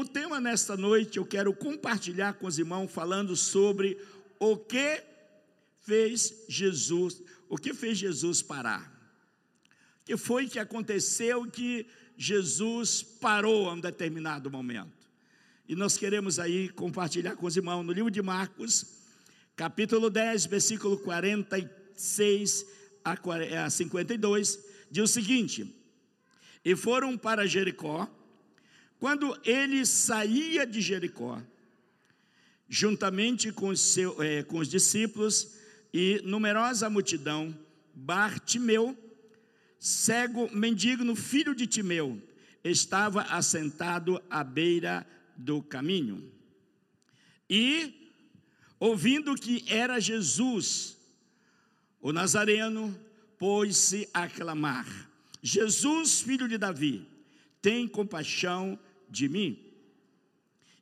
o 0.00 0.08
tema 0.08 0.40
nesta 0.40 0.78
noite 0.78 1.18
eu 1.18 1.26
quero 1.26 1.52
compartilhar 1.52 2.32
com 2.32 2.46
os 2.46 2.58
irmãos 2.58 2.90
falando 2.90 3.36
sobre 3.36 3.98
o 4.38 4.56
que 4.56 5.02
fez 5.80 6.44
Jesus, 6.48 7.22
o 7.48 7.58
que 7.58 7.74
fez 7.74 7.98
Jesus 7.98 8.40
parar. 8.40 8.90
O 10.00 10.04
que 10.06 10.16
foi 10.16 10.48
que 10.48 10.58
aconteceu 10.58 11.44
que 11.50 11.86
Jesus 12.16 13.02
parou 13.02 13.68
a 13.68 13.74
um 13.74 13.80
determinado 13.80 14.50
momento. 14.50 15.06
E 15.68 15.76
nós 15.76 15.98
queremos 15.98 16.38
aí 16.38 16.70
compartilhar 16.70 17.36
com 17.36 17.46
os 17.46 17.56
irmãos 17.56 17.82
no 17.84 17.92
livro 17.92 18.10
de 18.10 18.22
Marcos, 18.22 18.86
capítulo 19.54 20.08
10, 20.08 20.46
versículo 20.46 20.98
46 20.98 22.66
a 23.04 23.68
52, 23.68 24.58
diz 24.90 25.04
o 25.04 25.06
seguinte: 25.06 25.74
E 26.64 26.74
foram 26.74 27.18
para 27.18 27.46
Jericó, 27.46 28.10
quando 29.00 29.34
ele 29.44 29.86
saía 29.86 30.66
de 30.66 30.82
Jericó, 30.82 31.42
juntamente 32.68 33.50
com 33.50 33.68
os, 33.68 33.80
seu, 33.80 34.22
é, 34.22 34.42
com 34.42 34.58
os 34.58 34.68
discípulos 34.68 35.54
e 35.92 36.20
numerosa 36.22 36.90
multidão, 36.90 37.58
Bartimeu, 37.94 38.96
cego 39.78 40.54
mendigo, 40.54 41.16
filho 41.16 41.54
de 41.54 41.66
Timeu, 41.66 42.20
estava 42.62 43.22
assentado 43.22 44.22
à 44.28 44.44
beira 44.44 45.06
do 45.34 45.62
caminho. 45.62 46.30
E, 47.48 48.12
ouvindo 48.78 49.34
que 49.34 49.64
era 49.66 49.98
Jesus, 49.98 50.98
o 52.02 52.12
Nazareno 52.12 52.94
pôs-se 53.38 54.08
a 54.12 54.28
clamar: 54.28 54.86
Jesus, 55.42 56.20
filho 56.20 56.46
de 56.46 56.58
Davi, 56.58 57.08
tem 57.62 57.88
compaixão 57.88 58.78
de 59.10 59.28
mim. 59.28 59.58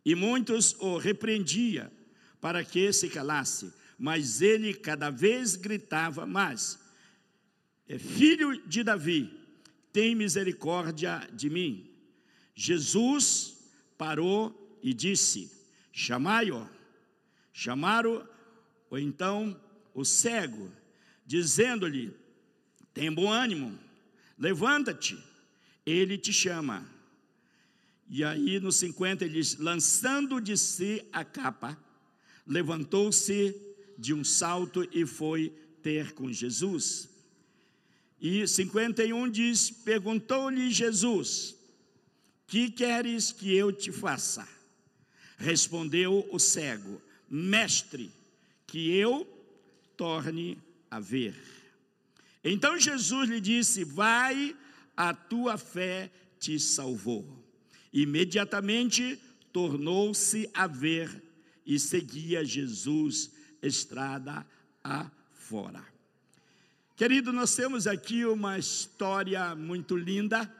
E 0.04 0.14
muitos 0.14 0.74
o 0.80 0.98
repreendia 0.98 1.92
para 2.40 2.64
que 2.64 2.92
se 2.92 3.08
calasse, 3.08 3.72
mas 3.98 4.40
ele 4.40 4.74
cada 4.74 5.10
vez 5.10 5.56
gritava 5.56 6.26
mais: 6.26 6.78
é 7.88 7.98
Filho 7.98 8.62
de 8.66 8.82
Davi, 8.84 9.32
tem 9.92 10.14
misericórdia 10.14 11.28
de 11.32 11.48
mim. 11.48 11.90
Jesus 12.54 13.70
parou 13.96 14.78
e 14.82 14.92
disse: 14.92 15.50
Chamai-o. 15.92 16.68
Chamaram 17.52 18.24
ou 18.88 18.98
então 18.98 19.60
o 19.92 20.04
cego, 20.04 20.70
dizendo-lhe: 21.26 22.14
Tem 22.94 23.12
bom 23.12 23.32
ânimo, 23.32 23.76
levanta-te, 24.38 25.18
ele 25.84 26.16
te 26.16 26.32
chama. 26.32 26.97
E 28.08 28.24
aí 28.24 28.58
no 28.58 28.72
50 28.72 29.24
ele 29.24 29.34
diz: 29.34 29.56
lançando 29.56 30.40
de 30.40 30.56
si 30.56 31.04
a 31.12 31.24
capa, 31.24 31.78
levantou-se 32.46 33.54
de 33.98 34.14
um 34.14 34.24
salto 34.24 34.88
e 34.92 35.04
foi 35.04 35.52
ter 35.82 36.12
com 36.12 36.32
Jesus. 36.32 37.08
E 38.20 38.46
51 38.46 39.30
diz: 39.30 39.70
perguntou-lhe 39.70 40.70
Jesus: 40.70 41.56
Que 42.46 42.70
queres 42.70 43.30
que 43.30 43.54
eu 43.54 43.72
te 43.72 43.92
faça? 43.92 44.48
Respondeu 45.36 46.26
o 46.32 46.38
cego: 46.38 47.00
Mestre, 47.30 48.10
que 48.66 48.90
eu 48.90 49.26
torne 49.96 50.58
a 50.90 50.98
ver. 50.98 51.34
Então 52.42 52.78
Jesus 52.78 53.28
lhe 53.28 53.40
disse: 53.40 53.84
Vai, 53.84 54.56
a 54.96 55.12
tua 55.12 55.58
fé 55.58 56.10
te 56.40 56.58
salvou. 56.58 57.37
Imediatamente 57.92 59.18
tornou-se 59.52 60.48
a 60.54 60.66
ver 60.66 61.22
e 61.64 61.78
seguia 61.78 62.44
Jesus 62.44 63.30
estrada 63.62 64.46
afora. 64.82 65.84
Querido, 66.96 67.32
nós 67.32 67.54
temos 67.54 67.86
aqui 67.86 68.24
uma 68.24 68.58
história 68.58 69.54
muito 69.54 69.96
linda, 69.96 70.52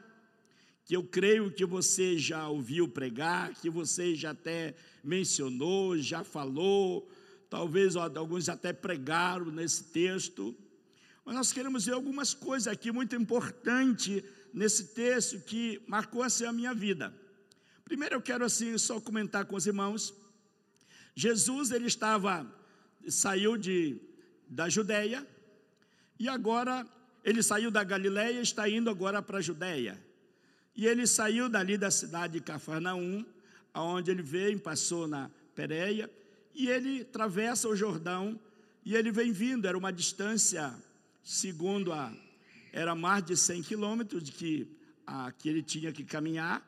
que 0.85 0.95
eu 0.95 1.03
creio 1.03 1.51
que 1.51 1.65
você 1.65 2.17
já 2.17 2.47
ouviu 2.47 2.87
pregar, 2.87 3.53
que 3.55 3.69
você 3.69 4.15
já 4.15 4.31
até 4.31 4.73
mencionou, 5.03 5.97
já 5.97 6.23
falou, 6.23 7.09
talvez 7.49 7.95
alguns 7.95 8.47
até 8.47 8.71
pregaram 8.71 9.51
nesse 9.51 9.83
texto. 9.85 10.55
Mas 11.25 11.35
nós 11.35 11.53
queremos 11.53 11.85
ver 11.85 11.93
algumas 11.93 12.33
coisas 12.33 12.71
aqui 12.71 12.91
muito 12.91 13.15
importantes 13.15 14.23
nesse 14.53 14.87
texto 14.93 15.39
que 15.41 15.81
marcou 15.87 16.23
assim 16.23 16.45
a 16.45 16.53
minha 16.53 16.73
vida. 16.73 17.13
Primeiro 17.83 18.15
eu 18.15 18.21
quero 18.21 18.45
assim 18.45 18.77
só 18.77 18.99
comentar 18.99 19.45
com 19.45 19.55
os 19.55 19.65
irmãos. 19.65 20.13
Jesus 21.15 21.71
ele 21.71 21.87
estava 21.87 22.45
saiu 23.07 23.57
de 23.57 23.99
da 24.47 24.67
Judeia 24.67 25.25
e 26.19 26.27
agora 26.27 26.85
ele 27.23 27.43
saiu 27.43 27.69
da 27.69 27.83
Galileia 27.83 28.41
está 28.41 28.67
indo 28.69 28.89
agora 28.89 29.21
para 29.21 29.39
a 29.39 29.41
Judeia. 29.41 29.99
E 30.75 30.85
ele 30.85 31.05
saiu 31.05 31.49
dali 31.49 31.77
da 31.77 31.91
cidade 31.91 32.33
de 32.33 32.41
Cafarnaum, 32.41 33.25
aonde 33.73 34.11
ele 34.11 34.21
veio, 34.21 34.59
passou 34.59 35.07
na 35.07 35.29
Pérea, 35.53 36.09
e 36.55 36.69
ele 36.69 37.01
atravessa 37.01 37.67
o 37.67 37.75
Jordão 37.75 38.39
e 38.85 38.95
ele 38.95 39.11
vem 39.11 39.31
vindo, 39.31 39.67
era 39.67 39.77
uma 39.77 39.91
distância, 39.91 40.73
segundo 41.23 41.91
a 41.91 42.11
era 42.71 42.95
mais 42.95 43.23
de 43.23 43.35
100 43.35 43.63
quilômetros 43.63 44.29
que, 44.29 44.67
a, 45.05 45.31
que 45.31 45.49
ele 45.49 45.61
tinha 45.61 45.91
que 45.91 46.03
caminhar. 46.03 46.67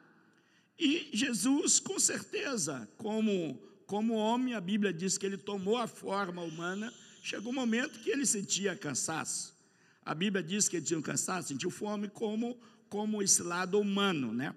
E 0.78 1.10
Jesus, 1.14 1.80
com 1.80 2.00
certeza, 2.00 2.90
como, 2.98 3.62
como 3.86 4.16
homem, 4.16 4.56
a 4.56 4.62
Bíblia 4.62 4.92
diz 4.92 5.18
que 5.18 5.26
ele 5.26 5.38
tomou 5.38 5.78
a 5.78 5.88
forma 5.88 6.42
humana, 6.42 6.92
chegou 7.22 7.52
um 7.52 7.56
momento 7.56 8.00
que 8.00 8.10
ele 8.10 8.26
sentia 8.26 8.76
cansaço. 8.76 9.56
A 10.04 10.16
Bíblia 10.16 10.44
diz 10.44 10.68
que 10.68 10.78
ele 10.78 10.86
tinha 10.86 10.98
um 10.98 11.04
cansaço, 11.04 11.50
sentiu 11.50 11.70
fome 11.70 12.10
como, 12.10 12.58
como 12.90 13.22
esse 13.22 13.44
lado 13.44 13.80
humano, 13.80 14.34
né? 14.34 14.56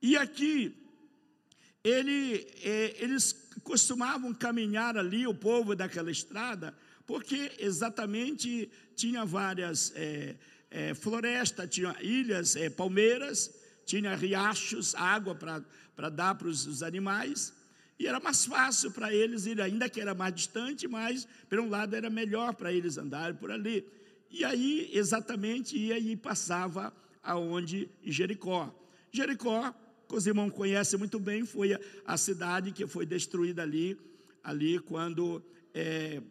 E 0.00 0.16
aqui, 0.16 0.76
ele, 1.82 2.46
é, 2.62 2.96
eles 2.98 3.48
costumavam 3.64 4.34
caminhar 4.34 4.96
ali, 4.96 5.26
o 5.26 5.34
povo 5.34 5.74
daquela 5.74 6.10
estrada, 6.10 6.76
porque 7.06 7.52
exatamente 7.58 8.70
tinha 8.94 9.24
várias 9.24 9.92
é, 9.96 10.36
é, 10.70 10.94
floresta, 10.94 11.66
tinha 11.66 11.96
ilhas, 12.00 12.56
é, 12.56 12.68
palmeiras, 12.68 13.54
tinha 13.84 14.14
riachos, 14.14 14.94
água 14.94 15.34
para 15.34 16.08
dar 16.08 16.34
para 16.34 16.48
os 16.48 16.82
animais, 16.82 17.54
e 17.98 18.06
era 18.06 18.20
mais 18.20 18.44
fácil 18.44 18.92
para 18.92 19.12
eles 19.12 19.44
ir, 19.46 19.60
ainda 19.60 19.88
que 19.88 20.00
era 20.00 20.14
mais 20.14 20.32
distante, 20.32 20.86
mas, 20.86 21.26
por 21.48 21.58
um 21.58 21.68
lado, 21.68 21.96
era 21.96 22.08
melhor 22.08 22.54
para 22.54 22.72
eles 22.72 22.96
andarem 22.96 23.36
por 23.36 23.50
ali. 23.50 23.84
E 24.30 24.44
aí, 24.44 24.88
exatamente, 24.92 25.76
ia 25.76 25.98
e 25.98 26.16
passava 26.16 26.92
aonde? 27.22 27.88
Em 28.04 28.12
Jericó. 28.12 28.72
Jericó, 29.10 29.74
que 30.08 30.14
os 30.14 30.26
irmãos 30.26 30.52
conhecem 30.52 30.98
muito 30.98 31.18
bem, 31.18 31.44
foi 31.44 31.76
a, 32.06 32.16
cidade 32.16 32.70
que 32.70 32.86
foi 32.86 33.04
destruída 33.04 33.62
ali, 33.62 33.98
ali 34.44 34.78
quando 34.78 35.42
é, 35.74 36.22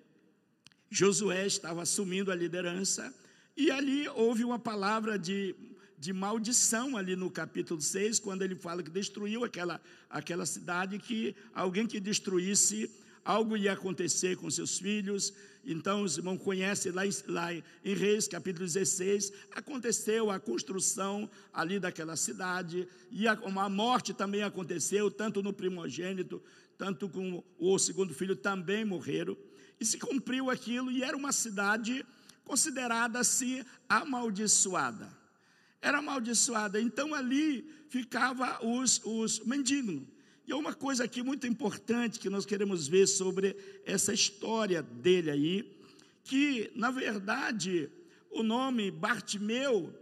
Josué 0.90 1.46
estava 1.46 1.82
assumindo 1.82 2.32
a 2.32 2.36
liderança, 2.36 3.14
e 3.58 3.72
ali 3.72 4.08
houve 4.10 4.44
uma 4.44 4.60
palavra 4.60 5.18
de, 5.18 5.56
de 5.98 6.14
maldição 6.14 6.96
ali 6.96 7.16
no 7.16 7.32
capítulo 7.32 7.82
6, 7.82 8.20
quando 8.20 8.44
ele 8.44 8.56
fala 8.56 8.84
que 8.84 8.92
destruiu 8.92 9.44
aquela, 9.44 9.82
aquela 10.08 10.46
cidade, 10.46 11.00
que 11.00 11.36
alguém 11.56 11.88
que 11.88 12.00
destruísse, 12.00 12.88
algo 13.26 13.58
ia 13.58 13.74
acontecer 13.74 14.38
com 14.38 14.48
seus 14.52 14.78
filhos. 14.78 15.34
Então, 15.66 16.04
os 16.04 16.18
irmãos 16.18 16.38
conhecem 16.38 16.92
lá, 16.92 17.02
lá 17.28 17.52
em 17.52 17.96
Reis, 17.96 18.28
capítulo 18.28 18.64
16, 18.64 19.34
aconteceu 19.56 20.30
a 20.30 20.40
construção 20.40 21.28
ali 21.52 21.80
daquela 21.80 22.16
cidade, 22.16 22.88
e 23.10 23.28
a, 23.28 23.34
uma 23.42 23.68
morte 23.68 24.14
também 24.14 24.44
aconteceu, 24.44 25.10
tanto 25.10 25.42
no 25.42 25.52
primogênito, 25.52 26.44
tanto 26.78 27.10
com 27.10 27.44
o 27.58 27.80
segundo 27.80 28.14
filho 28.14 28.36
também 28.36 28.86
morreram. 28.86 29.36
E 29.80 29.86
se 29.86 29.98
cumpriu 29.98 30.52
aquilo, 30.52 30.92
e 30.92 31.04
era 31.04 31.18
uma 31.18 31.32
cidade 31.32 32.06
considerada 32.48 33.20
assim 33.20 33.64
amaldiçoada. 33.90 35.08
Era 35.82 36.00
amaldiçoada. 36.00 36.80
Então 36.80 37.14
ali 37.14 37.70
ficava 37.90 38.66
os, 38.66 39.02
os 39.04 39.40
mendigos. 39.42 40.02
E 40.48 40.54
uma 40.54 40.74
coisa 40.74 41.04
aqui 41.04 41.22
muito 41.22 41.46
importante 41.46 42.20
que 42.20 42.30
nós 42.30 42.46
queremos 42.46 42.88
ver 42.88 43.06
sobre 43.06 43.56
essa 43.86 44.14
história 44.14 44.82
dele 44.82 45.30
aí, 45.30 45.78
que 46.24 46.72
na 46.74 46.90
verdade 46.90 47.90
o 48.32 48.42
nome 48.42 48.90
Bartimeu 48.90 49.94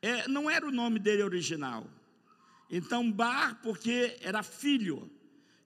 é, 0.00 0.28
não 0.28 0.48
era 0.48 0.64
o 0.66 0.70
nome 0.70 1.00
dele 1.00 1.24
original. 1.24 1.84
Então 2.70 3.10
Bar 3.10 3.60
porque 3.60 4.16
era 4.20 4.42
filho 4.44 5.10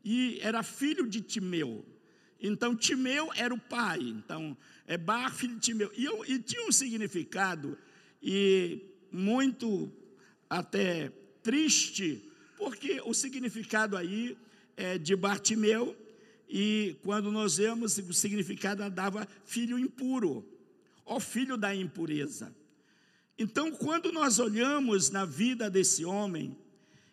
e 0.03 0.39
era 0.41 0.63
filho 0.63 1.07
de 1.07 1.21
Timeu. 1.21 1.85
Então 2.41 2.75
Timeu 2.75 3.31
era 3.37 3.53
o 3.53 3.61
pai. 3.61 4.01
Então 4.01 4.57
é 4.87 4.97
Bar, 4.97 5.35
filho 5.35 5.59
Timeu. 5.59 5.91
E, 5.97 6.07
e 6.33 6.39
tinha 6.39 6.67
um 6.67 6.73
significado, 6.73 7.79
e 8.23 8.81
muito 9.11 9.93
até 10.49 11.13
triste, 11.43 12.23
porque 12.57 13.01
o 13.05 13.13
significado 13.15 13.97
aí 13.97 14.37
é 14.77 14.99
de 14.99 15.15
Bartimeu, 15.15 15.97
e 16.49 16.97
quando 17.03 17.31
nós 17.31 17.57
vemos 17.57 17.99
o 17.99 18.13
significado, 18.13 18.89
dava 18.91 19.27
filho 19.45 19.79
impuro, 19.79 20.47
ó 21.05 21.19
filho 21.19 21.57
da 21.57 21.75
impureza. 21.75 22.55
Então, 23.39 23.73
quando 23.73 24.13
nós 24.13 24.39
olhamos 24.39 25.11
na 25.11 25.25
vida 25.25 25.69
desse 25.69 26.05
homem, 26.05 26.57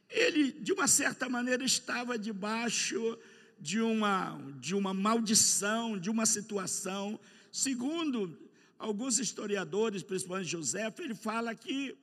ele, 0.10 0.52
de 0.52 0.72
uma 0.72 0.88
certa 0.88 1.28
maneira, 1.28 1.64
estava 1.64 2.20
debaixo 2.20 3.18
de 3.60 3.80
uma, 3.80 4.40
de 4.60 4.76
uma 4.76 4.94
maldição, 4.94 5.98
de 5.98 6.10
uma 6.10 6.26
situação. 6.26 7.20
Segundo 7.52 8.38
alguns 8.80 9.20
historiadores, 9.20 10.04
principalmente 10.04 10.50
José, 10.50 10.92
ele 11.00 11.14
fala 11.14 11.54
que, 11.54 11.98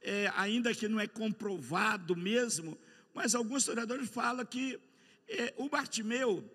é, 0.00 0.30
ainda 0.36 0.74
que 0.74 0.86
não 0.86 1.00
é 1.00 1.06
comprovado 1.06 2.16
mesmo, 2.16 2.78
mas 3.12 3.34
alguns 3.34 3.62
historiadores 3.62 4.08
falam 4.08 4.46
que 4.46 4.78
é, 5.28 5.52
o 5.56 5.68
Bartimeu, 5.68 6.48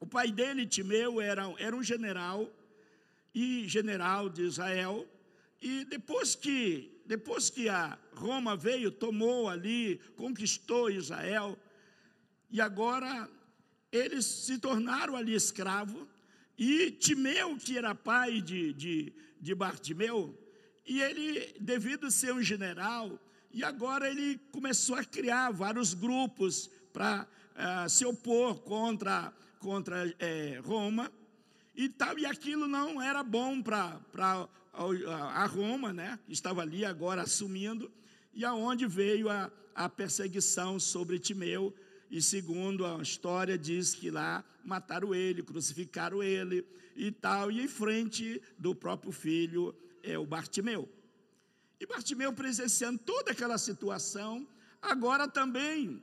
o 0.00 0.06
pai 0.06 0.32
dele, 0.32 0.66
Timeu, 0.66 1.20
era, 1.20 1.42
era 1.58 1.76
um 1.76 1.82
general, 1.82 2.50
e 3.34 3.68
general 3.68 4.28
de 4.28 4.42
Israel, 4.42 5.06
e 5.60 5.84
depois 5.84 6.34
que, 6.34 7.00
depois 7.06 7.50
que 7.50 7.68
a 7.68 7.98
Roma 8.14 8.56
veio, 8.56 8.90
tomou 8.90 9.48
ali, 9.48 10.00
conquistou 10.16 10.90
Israel, 10.90 11.56
e 12.50 12.60
agora 12.60 13.30
eles 13.92 14.24
se 14.24 14.58
tornaram 14.58 15.14
ali 15.14 15.34
escravo, 15.34 16.08
e 16.60 16.90
Timeu, 16.90 17.56
que 17.56 17.78
era 17.78 17.94
pai 17.94 18.42
de, 18.42 18.74
de, 18.74 19.14
de 19.40 19.54
Bartimeu, 19.54 20.38
e 20.86 21.00
ele, 21.00 21.54
devido 21.58 22.08
a 22.08 22.10
ser 22.10 22.34
um 22.34 22.42
general, 22.42 23.18
e 23.50 23.64
agora 23.64 24.10
ele 24.10 24.38
começou 24.52 24.94
a 24.94 25.02
criar 25.02 25.50
vários 25.52 25.94
grupos 25.94 26.68
para 26.92 27.26
uh, 27.56 27.88
se 27.88 28.04
opor 28.04 28.60
contra, 28.60 29.32
contra 29.58 30.14
é, 30.18 30.60
Roma, 30.62 31.10
e 31.74 31.88
tal, 31.88 32.18
e 32.18 32.26
aquilo 32.26 32.68
não 32.68 33.00
era 33.00 33.22
bom 33.22 33.62
para 33.62 33.98
a 34.74 35.46
Roma, 35.46 35.94
né, 35.94 36.18
estava 36.28 36.60
ali 36.60 36.84
agora 36.84 37.22
assumindo, 37.22 37.90
e 38.34 38.44
aonde 38.44 38.86
veio 38.86 39.30
a, 39.30 39.50
a 39.74 39.88
perseguição 39.88 40.78
sobre 40.78 41.18
Timeu, 41.18 41.74
e 42.10 42.20
segundo 42.20 42.84
a 42.84 43.00
história 43.00 43.56
diz 43.56 43.94
que 43.94 44.10
lá 44.10 44.44
mataram 44.64 45.14
ele, 45.14 45.42
crucificaram 45.42 46.22
ele 46.22 46.66
e 46.96 47.12
tal, 47.12 47.50
e 47.50 47.62
em 47.62 47.68
frente 47.68 48.42
do 48.58 48.74
próprio 48.74 49.12
filho 49.12 49.74
é 50.02 50.18
o 50.18 50.26
Bartimeu. 50.26 50.88
E 51.78 51.86
Bartimeu 51.86 52.32
presenciando 52.32 52.98
toda 52.98 53.30
aquela 53.30 53.56
situação, 53.56 54.46
agora 54.82 55.28
também 55.28 56.02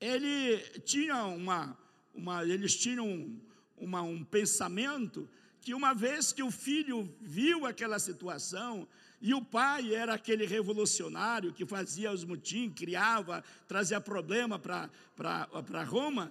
ele 0.00 0.58
tinha 0.80 1.24
uma, 1.24 1.78
uma 2.12 2.44
eles 2.44 2.76
tinham 2.76 3.40
uma, 3.76 4.02
um 4.02 4.24
pensamento 4.24 5.28
que 5.60 5.72
uma 5.72 5.94
vez 5.94 6.32
que 6.32 6.42
o 6.42 6.50
filho 6.50 7.12
viu 7.20 7.64
aquela 7.64 7.98
situação, 7.98 8.86
e 9.20 9.32
o 9.32 9.42
pai 9.42 9.94
era 9.94 10.14
aquele 10.14 10.44
revolucionário 10.46 11.52
que 11.52 11.64
fazia 11.64 12.12
os 12.12 12.24
mutins, 12.24 12.72
criava, 12.74 13.42
trazia 13.66 14.00
problema 14.00 14.58
para 14.58 15.82
Roma, 15.84 16.30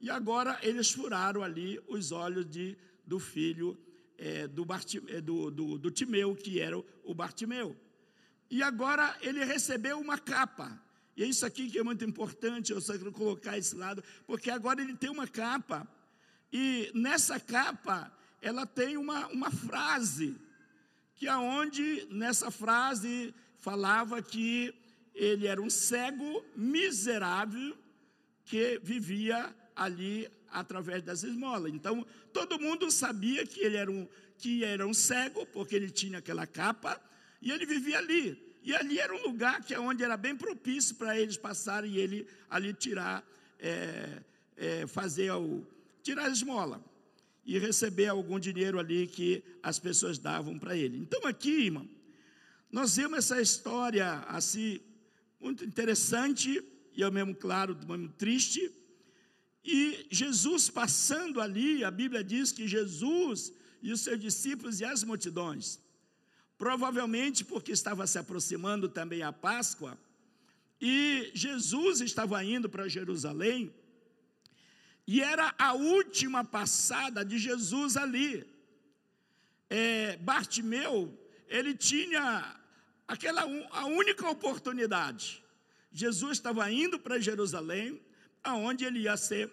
e 0.00 0.08
agora 0.08 0.58
eles 0.62 0.90
furaram 0.90 1.42
ali 1.42 1.80
os 1.88 2.12
olhos 2.12 2.48
de, 2.48 2.76
do 3.04 3.18
filho 3.18 3.76
é, 4.16 4.46
do, 4.46 4.66
é, 5.08 5.20
do, 5.20 5.50
do, 5.50 5.78
do 5.78 5.90
Timeu, 5.90 6.36
que 6.36 6.60
era 6.60 6.78
o 6.78 7.14
Bartimeu. 7.14 7.76
E 8.50 8.62
agora 8.62 9.16
ele 9.20 9.44
recebeu 9.44 9.98
uma 9.98 10.18
capa. 10.18 10.80
E 11.16 11.22
é 11.22 11.26
isso 11.26 11.44
aqui 11.44 11.68
que 11.68 11.78
é 11.78 11.82
muito 11.82 12.04
importante, 12.04 12.72
eu 12.72 12.80
só 12.80 12.96
quero 12.96 13.12
colocar 13.12 13.58
esse 13.58 13.74
lado, 13.74 14.02
porque 14.26 14.50
agora 14.50 14.80
ele 14.80 14.96
tem 14.96 15.10
uma 15.10 15.26
capa, 15.26 15.86
e 16.52 16.90
nessa 16.94 17.38
capa 17.38 18.10
ela 18.40 18.64
tem 18.64 18.96
uma, 18.96 19.26
uma 19.28 19.50
frase, 19.50 20.36
que 21.20 21.28
aonde 21.28 22.08
nessa 22.10 22.50
frase 22.50 23.34
falava 23.58 24.22
que 24.22 24.74
ele 25.14 25.46
era 25.46 25.60
um 25.60 25.68
cego 25.68 26.42
miserável 26.56 27.76
que 28.46 28.80
vivia 28.82 29.54
ali 29.76 30.26
através 30.50 31.02
das 31.02 31.22
esmolas. 31.22 31.74
Então, 31.74 32.06
todo 32.32 32.58
mundo 32.58 32.90
sabia 32.90 33.46
que 33.46 33.60
ele 33.60 33.76
era 33.76 33.90
um, 33.90 34.08
que 34.38 34.64
era 34.64 34.86
um 34.86 34.94
cego, 34.94 35.44
porque 35.44 35.76
ele 35.76 35.90
tinha 35.90 36.20
aquela 36.20 36.46
capa, 36.46 36.98
e 37.42 37.50
ele 37.50 37.66
vivia 37.66 37.98
ali. 37.98 38.58
E 38.62 38.74
ali 38.74 38.98
era 38.98 39.14
um 39.14 39.22
lugar 39.22 39.62
que 39.62 39.74
é 39.74 39.78
onde 39.78 40.02
era 40.02 40.16
bem 40.16 40.34
propício 40.34 40.94
para 40.94 41.20
eles 41.20 41.36
passarem 41.36 41.90
e 41.90 41.98
ele 41.98 42.26
ali 42.48 42.72
tirar, 42.72 43.22
é, 43.58 44.22
é, 44.56 44.86
fazer 44.86 45.30
o, 45.32 45.66
tirar 46.02 46.28
a 46.28 46.30
esmola 46.30 46.82
e 47.50 47.58
receber 47.58 48.06
algum 48.06 48.38
dinheiro 48.38 48.78
ali 48.78 49.08
que 49.08 49.42
as 49.60 49.76
pessoas 49.76 50.18
davam 50.18 50.56
para 50.56 50.76
ele. 50.76 50.98
Então 50.98 51.26
aqui, 51.26 51.64
irmão, 51.64 51.88
nós 52.70 52.94
vemos 52.94 53.18
essa 53.18 53.42
história 53.42 54.20
assim 54.28 54.78
muito 55.40 55.64
interessante 55.64 56.62
e 56.94 57.02
ao 57.02 57.10
mesmo 57.10 57.34
claro, 57.34 57.76
triste. 58.16 58.72
E 59.64 60.06
Jesus 60.12 60.70
passando 60.70 61.40
ali, 61.40 61.82
a 61.82 61.90
Bíblia 61.90 62.22
diz 62.22 62.52
que 62.52 62.68
Jesus 62.68 63.52
e 63.82 63.92
os 63.92 64.02
seus 64.02 64.20
discípulos 64.20 64.78
e 64.78 64.84
as 64.84 65.02
multidões, 65.02 65.80
provavelmente 66.56 67.44
porque 67.44 67.72
estava 67.72 68.06
se 68.06 68.16
aproximando 68.16 68.88
também 68.88 69.22
a 69.22 69.32
Páscoa, 69.32 69.98
e 70.80 71.32
Jesus 71.34 72.00
estava 72.00 72.44
indo 72.44 72.68
para 72.68 72.86
Jerusalém, 72.86 73.74
e 75.12 75.20
era 75.20 75.52
a 75.58 75.72
última 75.72 76.44
passada 76.44 77.24
de 77.24 77.36
Jesus 77.36 77.96
ali. 77.96 78.46
É, 79.68 80.16
Bartimeu, 80.18 81.12
ele 81.48 81.74
tinha 81.74 82.56
aquela 83.08 83.42
a 83.72 83.86
única 83.86 84.30
oportunidade. 84.30 85.42
Jesus 85.90 86.38
estava 86.38 86.70
indo 86.70 86.96
para 86.96 87.18
Jerusalém, 87.18 88.00
aonde 88.40 88.84
ele 88.84 89.00
ia 89.00 89.16
ser 89.16 89.50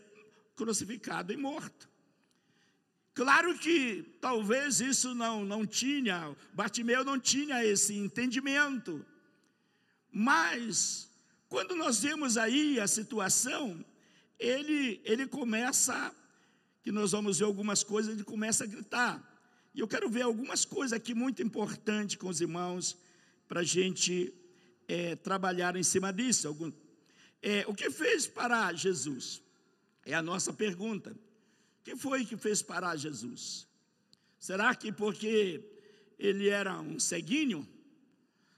crucificado 0.56 1.34
e 1.34 1.38
morto. 1.38 1.90
Claro 3.16 3.58
que 3.58 4.04
talvez 4.22 4.80
isso 4.80 5.16
não, 5.16 5.44
não 5.44 5.66
tinha, 5.66 6.38
Bartimeu 6.54 7.04
não 7.04 7.20
tinha 7.20 7.66
esse 7.66 7.96
entendimento, 7.96 9.04
mas 10.12 11.10
quando 11.50 11.76
nós 11.76 12.04
vemos 12.04 12.38
aí 12.38 12.80
a 12.80 12.88
situação, 12.88 13.84
ele, 14.40 15.02
ele 15.04 15.28
começa, 15.28 16.14
que 16.84 16.92
nós 16.92 17.12
vamos 17.12 17.40
ver 17.40 17.46
algumas 17.46 17.84
coisas, 17.84 18.14
ele 18.14 18.24
começa 18.24 18.64
a 18.64 18.68
gritar. 18.68 19.24
E 19.74 19.80
eu 19.80 19.88
quero 19.88 20.10
ver 20.10 20.24
algumas 20.24 20.66
coisas 20.66 20.94
aqui 20.94 21.14
muito 21.14 21.42
importantes 21.42 22.16
com 22.16 22.30
os 22.30 22.42
irmãos, 22.42 22.98
para 23.48 23.62
a 23.62 23.64
gente 23.64 24.34
é, 24.88 25.16
trabalhar 25.16 25.76
em 25.76 25.84
cima 25.84 26.12
disso. 26.12 26.48
Algum, 26.48 26.72
é, 27.42 27.66
o 27.68 27.74
que 27.74 27.90
fez 27.90 28.28
parar 28.28 28.74
Jesus? 28.76 29.42
É 30.06 30.14
a 30.14 30.22
nossa 30.22 30.54
pergunta. 30.54 31.12
O 31.12 31.84
que 31.84 31.96
foi 31.96 32.26
que 32.26 32.38
fez 32.38 32.62
parar 32.62 32.96
Jesus? 32.96 33.68
Será 34.40 34.76
que 34.76 34.92
porque 34.92 35.64
ele 36.18 36.50
era 36.50 36.80
um 36.80 37.00
ceguinho? 37.00 37.68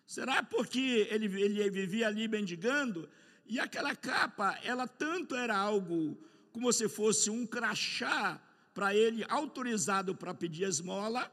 Será 0.06 0.42
porque 0.42 1.08
ele, 1.12 1.26
ele 1.42 1.70
vivia 1.70 2.08
ali 2.08 2.28
mendigando? 2.28 3.08
E 3.50 3.60
aquela 3.60 3.96
capa, 3.96 4.60
ela 4.64 4.88
tanto 4.88 5.36
era 5.36 5.58
algo 5.58 6.16
como 6.52 6.72
se 6.72 6.88
fosse 6.88 7.32
um 7.32 7.48
crachá 7.48 8.40
para 8.76 8.96
ele, 8.96 9.26
autorizado 9.28 10.14
para 10.14 10.36
pedir 10.36 10.66
esmola, 10.66 11.32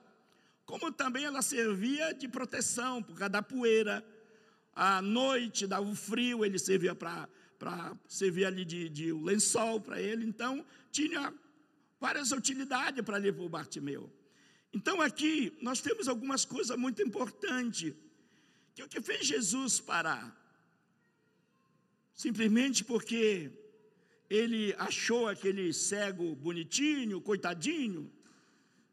como 0.64 0.90
também 0.90 1.26
ela 1.26 1.42
servia 1.42 2.14
de 2.14 2.26
proteção 2.26 3.02
por 3.02 3.18
causa 3.18 3.28
da 3.28 3.42
poeira. 3.42 4.02
À 4.74 5.02
noite 5.02 5.66
dava 5.66 5.86
o 5.86 5.94
frio, 5.94 6.42
ele 6.42 6.58
servia 6.58 6.94
para 6.94 7.28
servir 8.08 8.46
ali 8.46 8.64
de, 8.64 8.88
de 8.88 9.12
um 9.12 9.22
lençol 9.22 9.78
para 9.78 10.00
ele. 10.00 10.24
Então, 10.24 10.64
tinha 10.90 11.34
várias 12.00 12.32
utilidades 12.32 13.04
para 13.04 13.16
ali 13.16 13.30
para 13.30 13.44
o 13.44 13.48
Bartimeu. 13.48 14.10
Então, 14.72 15.02
aqui 15.02 15.56
nós 15.60 15.82
temos 15.82 16.08
algumas 16.08 16.46
coisas 16.46 16.76
muito 16.78 17.02
importantes. 17.02 17.94
Que 18.74 18.82
o 18.82 18.88
que 18.88 19.02
fez 19.02 19.26
Jesus 19.26 19.80
parar? 19.80 20.45
Simplesmente 22.16 22.82
porque 22.82 23.52
ele 24.28 24.74
achou 24.78 25.28
aquele 25.28 25.72
cego 25.72 26.34
bonitinho, 26.34 27.20
coitadinho. 27.20 28.10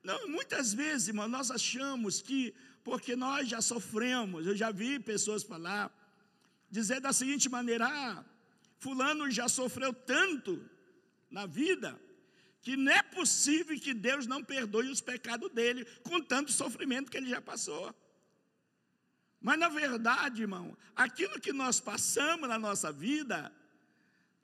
Não, 0.03 0.27
muitas 0.27 0.73
vezes, 0.73 1.07
irmão, 1.07 1.27
nós 1.29 1.49
achamos 1.49 2.21
que 2.21 2.53
porque 2.83 3.15
nós 3.15 3.47
já 3.47 3.61
sofremos, 3.61 4.45
eu 4.45 4.53
já 4.53 4.69
vi 4.69 4.99
pessoas 4.99 5.41
falar, 5.41 5.89
dizer 6.69 6.99
da 6.99 7.13
seguinte 7.13 7.47
maneira: 7.47 7.87
ah, 7.87 8.25
Fulano 8.77 9.31
já 9.31 9.47
sofreu 9.47 9.93
tanto 9.93 10.69
na 11.31 11.45
vida, 11.45 11.97
que 12.61 12.75
não 12.75 12.91
é 12.91 13.01
possível 13.01 13.79
que 13.79 13.93
Deus 13.93 14.27
não 14.27 14.43
perdoe 14.43 14.89
os 14.89 14.99
pecados 14.99 15.49
dele 15.51 15.85
com 16.03 16.21
tanto 16.21 16.51
sofrimento 16.51 17.09
que 17.09 17.15
ele 17.15 17.29
já 17.29 17.41
passou. 17.41 17.95
Mas 19.43 19.59
na 19.59 19.67
verdade, 19.67 20.43
irmão, 20.43 20.75
aquilo 20.95 21.37
que 21.37 21.51
nós 21.51 21.77
passamos 21.77 22.47
na 22.47 22.57
nossa 22.57 22.93
vida 22.93 23.51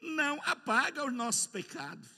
não 0.01 0.41
apaga 0.43 1.05
os 1.05 1.13
nossos 1.13 1.47
pecados. 1.47 2.09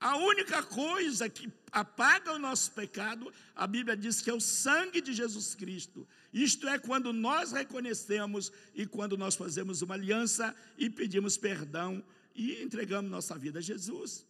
A 0.00 0.16
única 0.16 0.60
coisa 0.62 1.28
que 1.28 1.48
apaga 1.70 2.32
o 2.32 2.38
nosso 2.38 2.72
pecado, 2.72 3.32
a 3.54 3.64
Bíblia 3.64 3.96
diz 3.96 4.20
que 4.20 4.28
é 4.28 4.34
o 4.34 4.40
sangue 4.40 5.00
de 5.00 5.12
Jesus 5.12 5.54
Cristo. 5.54 6.08
Isto 6.32 6.68
é 6.68 6.78
quando 6.78 7.12
nós 7.12 7.52
reconhecemos 7.52 8.50
e 8.74 8.86
quando 8.86 9.16
nós 9.16 9.36
fazemos 9.36 9.80
uma 9.80 9.94
aliança 9.94 10.56
e 10.76 10.90
pedimos 10.90 11.36
perdão 11.36 12.02
e 12.34 12.60
entregamos 12.60 13.10
nossa 13.10 13.38
vida 13.38 13.60
a 13.60 13.62
Jesus. 13.62 14.26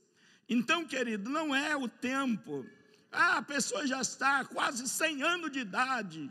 Então, 0.49 0.85
querido, 0.85 1.31
não 1.31 1.55
é 1.55 1.75
o 1.75 1.89
tempo. 1.89 2.67
Ah, 3.11 3.39
a 3.39 3.43
pessoa 3.43 3.87
já 3.87 4.03
está 4.03 4.45
quase 4.45 4.87
100 4.87 5.23
anos 5.23 5.51
de 5.51 5.61
idade 5.61 6.31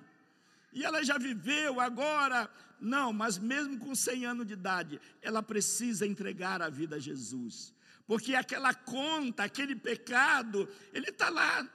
e 0.71 0.85
ela 0.85 1.03
já 1.03 1.17
viveu 1.17 1.79
agora. 1.79 2.49
Não, 2.79 3.11
mas 3.11 3.37
mesmo 3.37 3.77
com 3.77 3.93
100 3.93 4.25
anos 4.25 4.47
de 4.47 4.53
idade, 4.53 5.01
ela 5.21 5.43
precisa 5.43 6.07
entregar 6.07 6.61
a 6.61 6.69
vida 6.69 6.95
a 6.95 6.99
Jesus 6.99 7.73
porque 8.09 8.33
aquela 8.33 8.73
conta, 8.73 9.43
aquele 9.43 9.75
pecado, 9.75 10.67
ele 10.91 11.11
está 11.11 11.29
lá. 11.29 11.69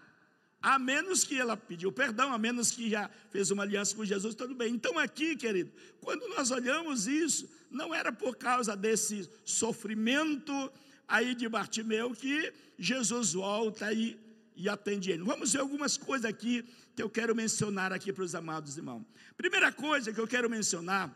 A 0.60 0.80
menos 0.80 1.22
que 1.22 1.38
ela 1.38 1.56
pediu 1.56 1.92
perdão, 1.92 2.32
a 2.32 2.38
menos 2.38 2.72
que 2.72 2.90
já 2.90 3.08
fez 3.30 3.52
uma 3.52 3.62
aliança 3.62 3.94
com 3.94 4.04
Jesus, 4.04 4.34
tudo 4.34 4.52
bem. 4.52 4.74
Então, 4.74 4.98
aqui, 4.98 5.36
querido, 5.36 5.70
quando 6.00 6.26
nós 6.30 6.50
olhamos 6.50 7.06
isso, 7.06 7.48
não 7.70 7.94
era 7.94 8.10
por 8.10 8.34
causa 8.36 8.74
desse 8.74 9.30
sofrimento 9.44 10.72
aí 11.06 11.36
de 11.36 11.48
Bartimeu 11.48 12.10
que 12.10 12.52
Jesus 12.76 13.34
volta 13.34 13.92
e, 13.92 14.18
e 14.54 14.68
atende 14.68 15.10
ele. 15.10 15.22
Vamos 15.22 15.52
ver 15.52 15.60
algumas 15.60 15.96
coisas 15.96 16.24
aqui 16.24 16.64
que 16.94 17.02
eu 17.02 17.10
quero 17.10 17.34
mencionar 17.34 17.92
aqui 17.92 18.12
para 18.12 18.24
os 18.24 18.34
amados 18.34 18.76
irmãos. 18.76 19.04
Primeira 19.36 19.72
coisa 19.72 20.12
que 20.12 20.20
eu 20.20 20.28
quero 20.28 20.48
mencionar 20.48 21.12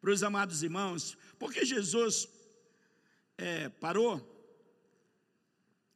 para 0.00 0.10
os 0.10 0.22
amados 0.22 0.62
irmãos, 0.62 1.16
porque 1.38 1.64
Jesus 1.64 2.28
é, 3.36 3.68
parou? 3.68 4.14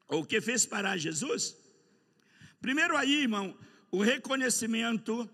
Ou 0.09 0.23
o 0.23 0.27
que 0.27 0.41
fez 0.41 0.67
parar 0.67 0.99
Jesus? 0.99 1.57
Primeiro 2.61 2.97
aí, 2.97 3.23
irmão, 3.23 3.57
o 3.91 4.03
reconhecimento 4.03 5.29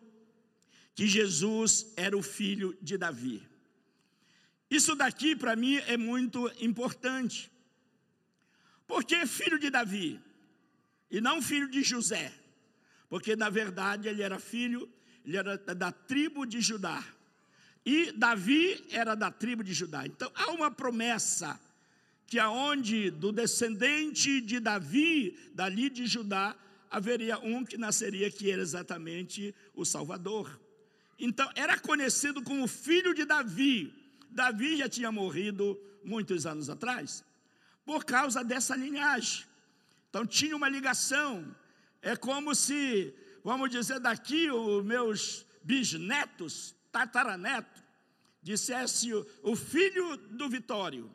que 0.95 1.07
Jesus 1.07 1.93
era 1.97 2.17
o 2.17 2.23
filho 2.23 2.76
de 2.81 2.97
Davi. 2.97 3.43
Isso 4.71 4.95
daqui 4.95 5.35
para 5.35 5.57
mim 5.57 5.76
é 5.87 5.97
muito 5.97 6.50
importante. 6.61 7.50
Porque 8.87 9.26
filho 9.26 9.59
de 9.59 9.71
Davi 9.71 10.21
e 11.11 11.21
não 11.21 11.43
filho 11.43 11.69
de 11.69 11.83
José? 11.83 12.33
Porque 13.09 13.35
na 13.35 13.50
verdade 13.50 14.09
ele 14.09 14.23
era 14.23 14.38
filho, 14.38 14.88
ele 15.25 15.37
era 15.37 15.57
da 15.57 15.90
tribo 15.90 16.47
de 16.47 16.61
Judá. 16.61 17.05
E 17.85 18.12
Davi 18.12 18.85
era 18.90 19.14
da 19.14 19.31
tribo 19.31 19.64
de 19.64 19.73
Judá. 19.73 20.07
Então 20.07 20.31
há 20.35 20.50
uma 20.50 20.71
promessa 20.71 21.59
que 22.26 22.38
aonde 22.38 23.11
do 23.11 23.33
descendente 23.33 24.40
de 24.40 24.61
Davi, 24.61 25.37
dali 25.52 25.90
de 25.90 26.07
Judá, 26.07 26.57
haveria 26.88 27.38
um 27.38 27.64
que 27.64 27.76
nasceria 27.76 28.31
que 28.31 28.50
era 28.50 28.62
exatamente 28.62 29.55
o 29.75 29.85
Salvador. 29.85 30.61
Então 31.19 31.50
era 31.57 31.79
conhecido 31.79 32.43
como 32.43 32.69
filho 32.69 33.12
de 33.14 33.25
Davi. 33.25 33.93
Davi 34.31 34.76
já 34.76 34.88
tinha 34.88 35.11
morrido 35.11 35.76
muitos 36.05 36.47
anos 36.47 36.71
atrás, 36.71 37.25
por 37.85 38.05
causa 38.05 38.45
dessa 38.45 38.76
linhagem. 38.76 39.50
Então 40.11 40.26
tinha 40.26 40.57
uma 40.57 40.69
ligação. 40.69 41.57
É 42.02 42.17
como 42.17 42.55
se, 42.55 43.14
vamos 43.43 43.71
dizer, 43.71 44.00
daqui 44.00 44.50
os 44.50 44.85
meus 44.85 45.47
bisnetos, 45.62 46.75
tataraneto, 46.90 47.83
dissesse 48.43 49.12
o 49.43 49.55
filho 49.55 50.17
do 50.17 50.49
Vitório 50.49 51.11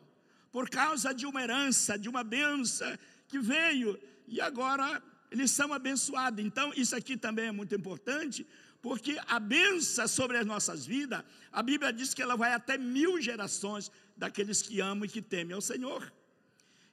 por 0.50 0.70
causa 0.70 1.12
de 1.12 1.26
uma 1.26 1.42
herança, 1.42 1.98
de 1.98 2.08
uma 2.08 2.24
benção 2.24 2.96
que 3.28 3.38
veio, 3.38 3.98
e 4.26 4.40
agora 4.40 5.02
eles 5.30 5.50
são 5.50 5.72
abençoados. 5.72 6.42
Então, 6.42 6.72
isso 6.74 6.96
aqui 6.96 7.14
também 7.16 7.48
é 7.48 7.52
muito 7.52 7.74
importante, 7.74 8.46
porque 8.80 9.18
a 9.26 9.38
benção 9.38 10.08
sobre 10.08 10.38
as 10.38 10.46
nossas 10.46 10.86
vidas, 10.86 11.22
a 11.52 11.62
Bíblia 11.62 11.92
diz 11.92 12.14
que 12.14 12.22
ela 12.22 12.36
vai 12.36 12.54
até 12.54 12.78
mil 12.78 13.20
gerações 13.20 13.90
daqueles 14.16 14.62
que 14.62 14.80
amam 14.80 15.04
e 15.04 15.08
que 15.08 15.20
temem 15.20 15.54
ao 15.54 15.60
Senhor. 15.60 16.10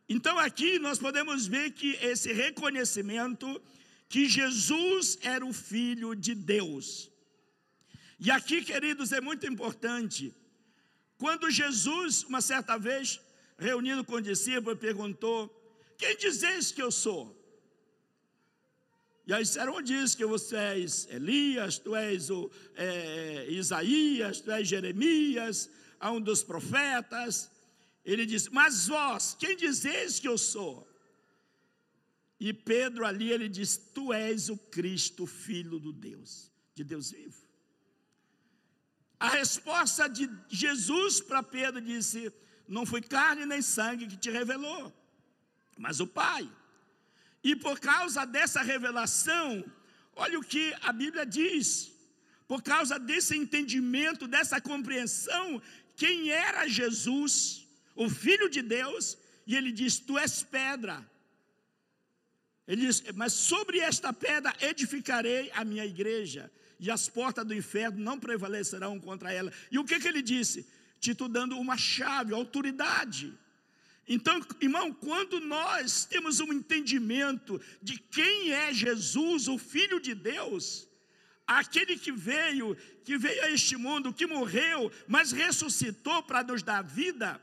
Então, 0.08 0.38
aqui 0.38 0.80
nós 0.80 1.00
podemos 1.00 1.48
ver 1.48 1.72
que 1.72 1.94
esse 2.02 2.34
reconhecimento 2.34 3.62
que 4.10 4.28
Jesus 4.28 5.18
era 5.22 5.46
o 5.46 5.54
Filho 5.54 6.14
de 6.14 6.36
Deus. 6.36 7.10
E 8.20 8.30
aqui, 8.30 8.64
queridos, 8.64 9.12
é 9.12 9.20
muito 9.20 9.46
importante. 9.48 10.34
Quando 11.18 11.50
Jesus, 11.50 12.24
uma 12.24 12.42
certa 12.42 12.78
vez, 12.78 13.20
reunindo 13.58 14.04
com 14.04 14.16
os 14.16 14.24
discípulos, 14.24 14.78
perguntou: 14.78 15.38
Quem 15.98 16.18
dizes 16.18 16.72
que 16.72 16.82
eu 16.82 16.92
sou? 16.92 17.36
E 19.26 19.34
aí 19.34 19.44
disseram: 19.44 19.82
Diz 19.82 20.16
que 20.16 20.26
você 20.26 20.56
és 20.56 21.08
Elias, 21.10 21.78
tu 21.78 21.96
és 21.96 22.30
o, 22.30 22.52
é, 22.76 23.48
Isaías, 23.50 24.42
tu 24.42 24.52
és 24.52 24.68
Jeremias, 24.68 25.70
a 26.00 26.12
um 26.12 26.20
dos 26.20 26.44
profetas. 26.44 27.50
Ele 28.04 28.26
disse: 28.26 28.50
Mas 28.52 28.88
vós, 28.88 29.36
quem 29.40 29.56
dizes 29.56 30.20
que 30.20 30.28
eu 30.28 30.38
sou? 30.38 30.88
E 32.40 32.52
Pedro 32.54 33.06
ali 33.06 33.32
ele 33.32 33.48
diz: 33.48 33.78
Tu 33.78 34.12
és 34.12 34.50
o 34.50 34.58
Cristo, 34.58 35.26
filho 35.26 35.80
do 35.80 35.94
Deus, 35.94 36.52
de 36.76 36.84
Deus 36.84 37.12
vivo. 37.12 37.42
A 39.20 39.30
resposta 39.30 40.08
de 40.08 40.30
Jesus 40.50 41.22
para 41.22 41.42
Pedro 41.42 41.80
disse: 41.80 42.32
não 42.68 42.86
foi 42.86 43.02
carne 43.02 43.46
nem 43.46 43.62
sangue 43.62 44.08
que 44.08 44.18
te 44.18 44.30
revelou, 44.30 44.94
mas 45.78 46.00
o 46.00 46.08
Pai. 46.08 46.50
E 47.44 47.56
por 47.56 47.80
causa 47.80 48.26
dessa 48.26 48.62
revelação, 48.62 49.64
olha 50.16 50.40
o 50.40 50.44
que 50.44 50.74
a 50.82 50.92
Bíblia 50.92 51.26
diz. 51.26 51.92
Por 52.48 52.62
causa 52.62 52.98
desse 52.98 53.36
entendimento, 53.36 54.28
dessa 54.28 54.62
compreensão, 54.62 55.62
quem 55.96 56.30
era 56.30 56.68
Jesus, 56.68 57.63
o 57.96 58.10
Filho 58.10 58.50
de 58.50 58.62
Deus, 58.62 59.18
e 59.46 59.56
ele 59.56 59.72
diz: 59.72 60.00
Tu 60.00 60.18
és 60.18 60.44
pedra. 60.44 61.06
Ele 62.68 62.86
diz: 62.88 63.04
Mas 63.16 63.34
sobre 63.34 63.80
esta 63.80 64.12
pedra 64.14 64.56
edificarei 64.62 65.52
a 65.54 65.64
minha 65.64 65.86
igreja, 65.86 66.52
e 66.80 66.90
as 66.90 67.10
portas 67.10 67.46
do 67.46 67.54
inferno 67.54 68.00
não 68.00 68.20
prevalecerão 68.20 69.00
contra 69.00 69.32
ela. 69.32 69.52
E 69.72 69.78
o 69.78 69.86
que, 69.86 70.00
que 70.00 70.08
ele 70.08 70.22
disse? 70.22 70.68
Tito 71.00 71.28
dando 71.28 71.58
uma 71.58 71.78
chave, 71.78 72.34
autoridade. 72.34 73.38
Então, 74.08 74.42
irmão, 74.60 74.94
quando 74.94 75.40
nós 75.40 76.06
temos 76.06 76.40
um 76.40 76.52
entendimento 76.52 77.60
de 77.82 77.98
quem 77.98 78.52
é 78.52 78.74
Jesus, 78.74 79.48
o 79.48 79.58
Filho 79.58 80.00
de 80.00 80.14
Deus, 80.14 80.88
aquele 81.48 81.98
que 81.98 82.12
veio, 82.12 82.76
que 83.06 83.18
veio 83.18 83.44
a 83.44 83.52
este 83.52 83.78
mundo, 83.78 84.14
que 84.14 84.26
morreu, 84.26 84.92
mas 85.08 85.32
ressuscitou 85.32 86.22
para 86.24 86.44
nos 86.44 86.62
dar 86.62 86.82
vida, 86.82 87.40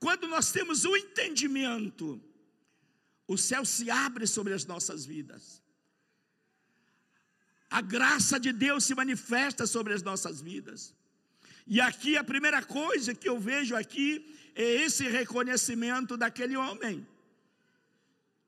quando 0.00 0.26
nós 0.26 0.50
temos 0.50 0.84
o 0.84 0.92
um 0.92 0.96
entendimento, 0.96 2.20
o 3.28 3.36
céu 3.36 3.64
se 3.64 3.90
abre 3.90 4.26
sobre 4.26 4.54
as 4.54 4.64
nossas 4.64 5.04
vidas. 5.04 5.62
A 7.70 7.82
graça 7.82 8.40
de 8.40 8.52
Deus 8.52 8.84
se 8.84 8.94
manifesta 8.94 9.66
sobre 9.66 9.92
as 9.92 10.02
nossas 10.02 10.40
vidas. 10.40 10.94
E 11.66 11.80
aqui 11.80 12.16
a 12.16 12.24
primeira 12.24 12.62
coisa 12.62 13.14
que 13.14 13.28
eu 13.28 13.38
vejo 13.38 13.76
aqui 13.76 14.08
é 14.54 14.64
esse 14.86 15.06
reconhecimento 15.06 16.16
daquele 16.16 16.56
homem. 16.56 17.06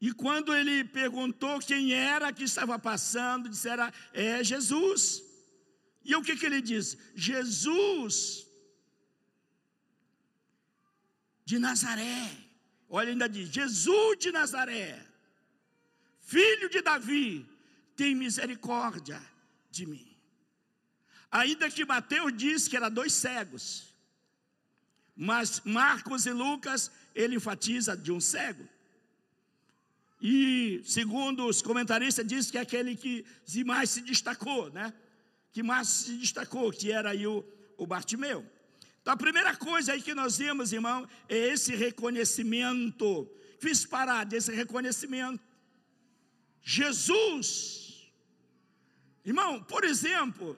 E 0.00 0.11
quando 0.12 0.52
ele 0.52 0.82
perguntou 0.85 1.61
quem 1.61 1.92
era 1.92 2.32
que 2.32 2.44
estava 2.44 2.76
passando, 2.78 3.49
disseram: 3.49 3.92
É 4.12 4.42
Jesus. 4.42 5.23
E 6.04 6.16
o 6.16 6.23
que, 6.23 6.35
que 6.35 6.47
ele 6.47 6.61
diz? 6.61 6.97
Jesus 7.14 8.49
de 11.44 11.58
Nazaré. 11.58 12.30
Olha, 12.88 13.11
ainda 13.11 13.28
diz: 13.28 13.49
Jesus 13.49 14.18
de 14.18 14.30
Nazaré, 14.32 14.99
filho 16.20 16.68
de 16.68 16.80
Davi, 16.80 17.46
tem 17.96 18.14
misericórdia 18.14 19.20
de 19.70 19.87
mim. 19.87 20.08
Ainda 21.30 21.70
que 21.70 21.84
Mateus 21.84 22.37
diz 22.37 22.68
que 22.68 22.76
era 22.76 22.90
dois 22.90 23.12
cegos, 23.14 23.94
mas 25.16 25.62
Marcos 25.64 26.26
e 26.26 26.30
Lucas 26.30 26.90
ele 27.14 27.37
enfatiza 27.37 27.96
de 27.96 28.12
um 28.12 28.20
cego. 28.20 28.68
E 30.20 30.82
segundo 30.84 31.46
os 31.46 31.62
comentaristas 31.62 32.26
diz 32.26 32.50
que 32.50 32.58
é 32.58 32.61
aquele 32.61 32.94
que 32.94 33.25
mais 33.64 33.90
se 33.90 34.02
destacou, 34.02 34.70
né? 34.70 34.92
Que 35.52 35.62
mais 35.62 35.88
se 35.88 36.16
destacou, 36.16 36.70
que 36.70 36.92
era 36.92 37.11
aí 37.11 37.26
o, 37.26 37.44
o 37.76 37.87
Bartimeu. 37.87 38.46
Então 39.02 39.14
a 39.14 39.16
primeira 39.16 39.54
coisa 39.56 39.92
aí 39.92 40.00
que 40.00 40.14
nós 40.14 40.38
vemos, 40.38 40.73
irmão, 40.73 41.09
é 41.28 41.37
esse 41.37 41.75
reconhecimento. 41.75 43.28
Fiz 43.59 43.85
parar 43.85 44.25
desse 44.25 44.52
reconhecimento. 44.52 45.42
Jesus, 46.62 48.12
irmão, 49.25 49.61
por 49.64 49.82
exemplo, 49.82 50.56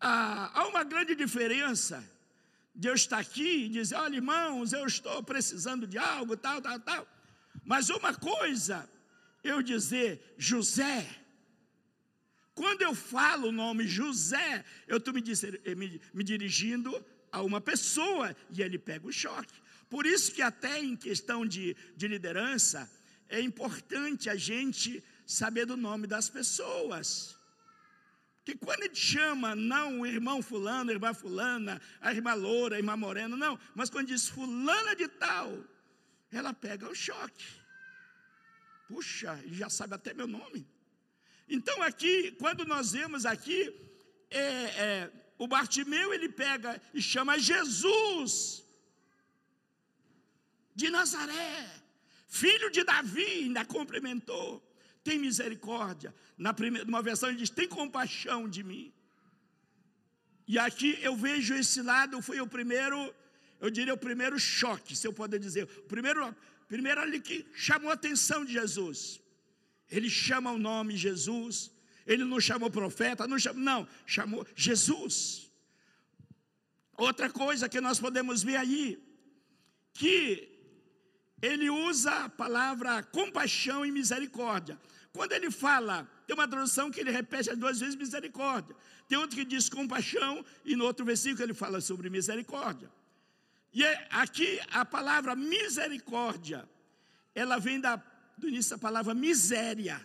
ah, 0.00 0.50
há 0.54 0.66
uma 0.66 0.82
grande 0.82 1.14
diferença 1.14 2.02
de 2.74 2.88
eu 2.88 2.94
estar 2.94 3.18
aqui 3.18 3.66
e 3.66 3.68
dizer: 3.68 3.96
olha, 3.96 4.16
irmãos, 4.16 4.72
eu 4.72 4.86
estou 4.86 5.22
precisando 5.22 5.86
de 5.86 5.98
algo, 5.98 6.34
tal, 6.34 6.62
tal, 6.62 6.80
tal. 6.80 7.06
Mas 7.62 7.90
uma 7.90 8.14
coisa, 8.14 8.88
eu 9.44 9.60
dizer 9.60 10.34
José, 10.38 11.06
quando 12.54 12.80
eu 12.80 12.94
falo 12.94 13.48
o 13.48 13.52
nome 13.52 13.86
José, 13.86 14.64
eu 14.86 14.96
estou 14.96 15.12
me, 15.12 15.22
me, 15.76 16.00
me 16.14 16.24
dirigindo 16.24 17.04
a 17.32 17.42
uma 17.42 17.60
pessoa 17.60 18.36
e 18.50 18.62
ele 18.62 18.78
pega 18.78 19.06
o 19.06 19.12
choque. 19.12 19.54
Por 19.88 20.06
isso 20.06 20.32
que 20.32 20.42
até 20.42 20.78
em 20.78 20.94
questão 20.94 21.44
de, 21.44 21.74
de 21.96 22.06
liderança, 22.06 22.88
é 23.28 23.40
importante 23.40 24.28
a 24.28 24.36
gente 24.36 25.02
saber 25.26 25.64
do 25.64 25.76
nome 25.76 26.06
das 26.06 26.28
pessoas. 26.28 27.34
Que 28.44 28.54
quando 28.54 28.82
ele 28.82 28.94
chama, 28.94 29.54
não 29.54 30.00
o 30.00 30.06
irmão 30.06 30.42
fulano, 30.42 30.90
a 30.90 30.94
irmã 30.94 31.14
fulana, 31.14 31.80
a 32.00 32.12
irmã 32.12 32.34
loura, 32.34 32.76
a 32.76 32.78
irmã 32.78 32.96
morena, 32.96 33.36
não, 33.36 33.58
mas 33.74 33.88
quando 33.88 34.08
diz 34.08 34.28
fulana 34.28 34.94
de 34.94 35.08
tal, 35.08 35.64
ela 36.30 36.52
pega 36.52 36.88
o 36.88 36.94
choque. 36.94 37.46
Puxa, 38.88 39.40
ele 39.44 39.54
já 39.54 39.70
sabe 39.70 39.94
até 39.94 40.12
meu 40.12 40.26
nome. 40.26 40.66
Então 41.48 41.80
aqui, 41.82 42.32
quando 42.32 42.64
nós 42.64 42.92
vemos 42.92 43.24
aqui, 43.24 43.74
é, 44.30 44.40
é, 44.40 45.12
o 45.42 45.46
Bartimeu 45.46 46.08
ele 46.14 46.28
pega 46.28 46.70
e 46.94 47.00
chama 47.12 47.38
Jesus 47.38 48.32
de 50.74 50.88
Nazaré, 50.96 51.56
filho 52.26 52.68
de 52.70 52.82
Davi, 52.84 53.32
ainda 53.44 53.64
cumprimentou 53.64 54.50
tem 55.04 55.18
misericórdia. 55.18 56.14
Na 56.38 56.52
primeira, 56.54 56.84
numa 56.86 57.02
versão 57.02 57.28
ele 57.28 57.38
diz: 57.38 57.50
tem 57.50 57.68
compaixão 57.68 58.48
de 58.48 58.62
mim. 58.62 58.92
E 60.46 60.58
aqui 60.58 60.98
eu 61.02 61.16
vejo 61.16 61.54
esse 61.54 61.80
lado, 61.82 62.20
foi 62.20 62.40
o 62.40 62.46
primeiro, 62.46 63.14
eu 63.60 63.70
diria 63.70 63.94
o 63.94 63.98
primeiro 63.98 64.38
choque, 64.38 64.96
se 64.96 65.06
eu 65.06 65.12
puder 65.12 65.38
dizer. 65.38 65.64
O 65.64 65.88
primeiro, 65.94 66.34
primeiro 66.68 67.00
ali 67.00 67.20
que 67.20 67.46
chamou 67.54 67.90
a 67.90 67.94
atenção 67.94 68.44
de 68.44 68.52
Jesus. 68.52 69.20
Ele 69.90 70.08
chama 70.08 70.50
o 70.50 70.58
nome 70.58 70.96
Jesus, 70.96 71.70
ele 72.06 72.24
não 72.24 72.40
chamou 72.40 72.70
profeta, 72.70 73.26
não 73.26 73.38
chamou, 73.38 73.62
não, 73.62 73.88
chamou 74.06 74.46
Jesus. 74.54 75.50
Outra 76.96 77.30
coisa 77.30 77.68
que 77.68 77.80
nós 77.80 77.98
podemos 77.98 78.42
ver 78.42 78.56
aí, 78.56 79.02
que 79.94 80.48
ele 81.40 81.68
usa 81.68 82.10
a 82.24 82.28
palavra 82.28 83.02
compaixão 83.02 83.84
e 83.84 83.90
misericórdia. 83.90 84.78
Quando 85.12 85.32
ele 85.32 85.50
fala, 85.50 86.08
tem 86.26 86.34
uma 86.34 86.48
tradução 86.48 86.90
que 86.90 87.00
ele 87.00 87.10
repete 87.10 87.50
as 87.50 87.58
duas 87.58 87.80
vezes 87.80 87.96
misericórdia. 87.96 88.74
Tem 89.08 89.18
outro 89.18 89.36
que 89.36 89.44
diz 89.44 89.68
compaixão, 89.68 90.44
e 90.64 90.74
no 90.74 90.84
outro 90.84 91.04
versículo 91.04 91.42
ele 91.42 91.54
fala 91.54 91.80
sobre 91.80 92.08
misericórdia. 92.08 92.90
E 93.74 93.84
é, 93.84 94.06
aqui 94.10 94.60
a 94.70 94.84
palavra 94.84 95.34
misericórdia, 95.34 96.68
ela 97.34 97.58
vem 97.58 97.80
da, 97.80 97.96
do 98.38 98.48
início 98.48 98.76
da 98.76 98.78
palavra 98.78 99.14
miséria. 99.14 100.00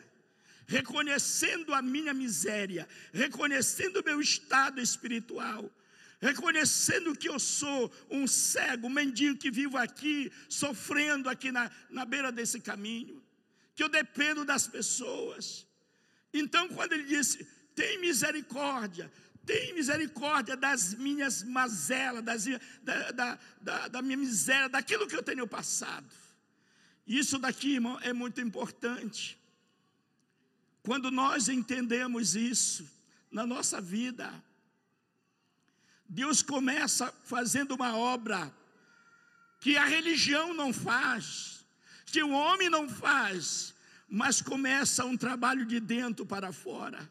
Reconhecendo 0.67 1.73
a 1.73 1.81
minha 1.81 2.13
miséria, 2.13 2.87
reconhecendo 3.13 4.01
o 4.01 4.03
meu 4.03 4.19
estado 4.19 4.81
espiritual, 4.81 5.71
reconhecendo 6.19 7.15
que 7.15 7.29
eu 7.29 7.39
sou 7.39 7.91
um 8.09 8.27
cego, 8.27 8.87
um 8.87 8.89
mendigo 8.91 9.37
que 9.37 9.49
vivo 9.49 9.77
aqui, 9.77 10.31
sofrendo 10.49 11.29
aqui 11.29 11.51
na, 11.51 11.71
na 11.89 12.03
beira 12.03 12.31
desse 12.31 12.59
caminho 12.59 13.23
que 13.77 13.83
eu 13.83 13.87
dependo 13.87 14.43
das 14.43 14.67
pessoas. 14.67 15.67
Então, 16.33 16.67
quando 16.67 16.93
ele 16.93 17.03
disse: 17.03 17.47
tem 17.75 17.99
misericórdia, 17.99 19.09
tem 19.45 19.75
misericórdia 19.75 20.57
das 20.57 20.95
minhas 20.95 21.43
mazelas, 21.43 22.23
das, 22.23 22.45
da, 22.81 23.11
da, 23.11 23.39
da, 23.61 23.87
da 23.87 24.01
minha 24.01 24.17
miséria, 24.17 24.67
daquilo 24.67 25.07
que 25.07 25.15
eu 25.15 25.21
tenho 25.21 25.47
passado. 25.47 26.11
Isso 27.05 27.37
daqui, 27.37 27.75
irmão, 27.75 27.99
é 28.01 28.11
muito 28.11 28.41
importante. 28.41 29.36
Quando 30.87 31.11
nós 31.11 31.49
entendemos 31.49 32.33
isso 32.33 32.89
na 33.29 33.45
nossa 33.45 33.81
vida, 33.81 34.33
Deus 36.07 36.41
começa 36.41 37.13
fazendo 37.25 37.75
uma 37.75 37.97
obra 37.97 38.49
que 39.59 39.75
a 39.75 39.83
religião 39.85 40.53
não 40.53 40.71
faz 40.71 41.57
que 42.07 42.23
o 42.23 42.31
homem 42.31 42.69
não 42.69 42.87
faz, 42.87 43.75
mas 44.07 44.41
começa 44.41 45.05
um 45.05 45.17
trabalho 45.17 45.65
de 45.65 45.79
dentro 45.79 46.25
para 46.25 46.51
fora. 46.53 47.07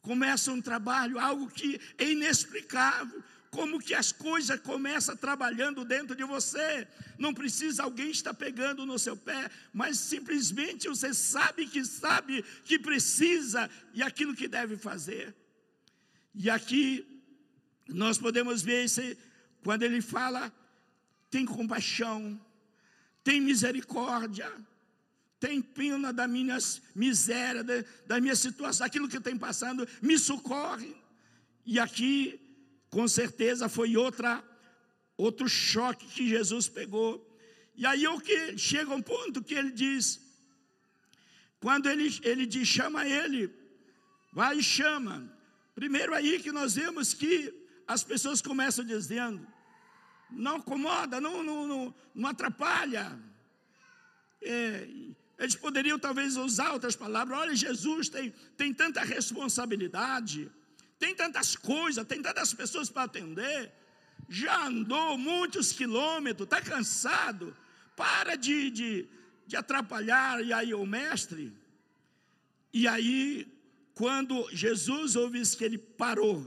Começa 0.00 0.52
um 0.52 0.62
trabalho, 0.62 1.18
algo 1.18 1.50
que 1.50 1.80
é 1.98 2.12
inexplicável, 2.12 3.22
como 3.56 3.80
que 3.80 3.94
as 3.94 4.12
coisas 4.12 4.60
começam 4.60 5.16
trabalhando 5.16 5.82
dentro 5.82 6.14
de 6.14 6.24
você. 6.24 6.86
Não 7.18 7.32
precisa 7.32 7.84
alguém 7.84 8.10
estar 8.10 8.34
pegando 8.34 8.84
no 8.84 8.98
seu 8.98 9.16
pé, 9.16 9.50
mas 9.72 9.98
simplesmente 9.98 10.86
você 10.86 11.14
sabe 11.14 11.66
que 11.66 11.82
sabe 11.82 12.44
que 12.66 12.78
precisa 12.78 13.70
e 13.94 14.02
aquilo 14.02 14.36
que 14.36 14.46
deve 14.46 14.76
fazer. 14.76 15.34
E 16.34 16.50
aqui 16.50 16.84
nós 17.88 18.18
podemos 18.18 18.60
ver 18.60 18.84
esse, 18.84 19.16
quando 19.64 19.84
ele 19.84 20.02
fala, 20.02 20.52
tem 21.30 21.46
compaixão, 21.46 22.38
tem 23.24 23.40
misericórdia, 23.40 24.52
tem 25.40 25.62
pena 25.62 26.12
da 26.12 26.28
minha 26.28 26.58
miséria, 26.94 27.64
da, 27.64 27.82
da 28.06 28.20
minha 28.20 28.36
situação, 28.36 28.86
aquilo 28.86 29.08
que 29.08 29.18
tenho 29.18 29.38
passando, 29.38 29.88
me 30.02 30.18
socorre. 30.18 30.94
E 31.64 31.80
aqui, 31.80 32.45
com 32.90 33.06
certeza, 33.08 33.68
foi 33.68 33.96
outra, 33.96 34.42
outro 35.16 35.48
choque 35.48 36.06
que 36.06 36.28
Jesus 36.28 36.68
pegou. 36.68 37.24
E 37.74 37.84
aí 37.84 38.06
o 38.06 38.20
que 38.20 38.56
chega 38.56 38.94
um 38.94 39.02
ponto 39.02 39.42
que 39.42 39.54
ele 39.54 39.70
diz, 39.70 40.20
quando 41.60 41.88
ele, 41.88 42.18
ele 42.22 42.46
diz, 42.46 42.66
chama 42.66 43.06
ele, 43.06 43.52
vai 44.32 44.58
e 44.58 44.62
chama. 44.62 45.30
Primeiro 45.74 46.14
aí 46.14 46.40
que 46.40 46.52
nós 46.52 46.74
vemos 46.74 47.12
que 47.12 47.52
as 47.86 48.02
pessoas 48.02 48.40
começam 48.40 48.84
dizendo, 48.84 49.46
não 50.30 50.56
incomoda, 50.58 51.20
não, 51.20 51.42
não, 51.42 51.66
não, 51.66 51.94
não 52.14 52.28
atrapalha. 52.28 53.18
É, 54.42 54.88
eles 55.38 55.54
poderiam 55.54 55.98
talvez 55.98 56.36
usar 56.36 56.72
outras 56.72 56.96
palavras. 56.96 57.38
Olha, 57.38 57.54
Jesus 57.54 58.08
tem, 58.08 58.30
tem 58.56 58.72
tanta 58.72 59.02
responsabilidade, 59.02 60.50
tem 60.98 61.14
tantas 61.14 61.54
coisas, 61.56 62.06
tem 62.06 62.22
tantas 62.22 62.52
pessoas 62.54 62.88
para 62.88 63.04
atender. 63.04 63.72
Já 64.28 64.66
andou 64.66 65.16
muitos 65.18 65.72
quilômetros, 65.72 66.46
está 66.46 66.60
cansado. 66.60 67.56
Para 67.94 68.36
de, 68.36 68.70
de, 68.70 69.08
de 69.46 69.56
atrapalhar. 69.56 70.42
E 70.42 70.52
aí 70.52 70.74
o 70.74 70.84
mestre. 70.86 71.52
E 72.72 72.86
aí, 72.86 73.46
quando 73.94 74.48
Jesus 74.52 75.16
ouve 75.16 75.40
isso, 75.40 75.56
que 75.56 75.64
ele 75.64 75.78
parou. 75.78 76.44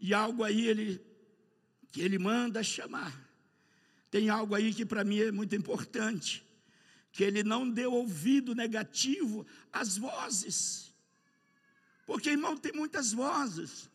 E 0.00 0.12
algo 0.14 0.44
aí 0.44 0.66
ele 0.66 1.08
que 1.90 2.00
ele 2.00 2.18
manda 2.18 2.62
chamar. 2.62 3.12
Tem 4.10 4.28
algo 4.28 4.54
aí 4.54 4.72
que 4.72 4.84
para 4.84 5.04
mim 5.04 5.20
é 5.20 5.32
muito 5.32 5.54
importante, 5.54 6.44
que 7.12 7.24
ele 7.24 7.42
não 7.42 7.68
deu 7.68 7.92
ouvido 7.92 8.54
negativo 8.54 9.46
às 9.72 9.96
vozes. 9.96 10.87
Porque, 12.08 12.30
irmão, 12.30 12.56
tem 12.56 12.72
muitas 12.72 13.12
vozes. 13.12 13.90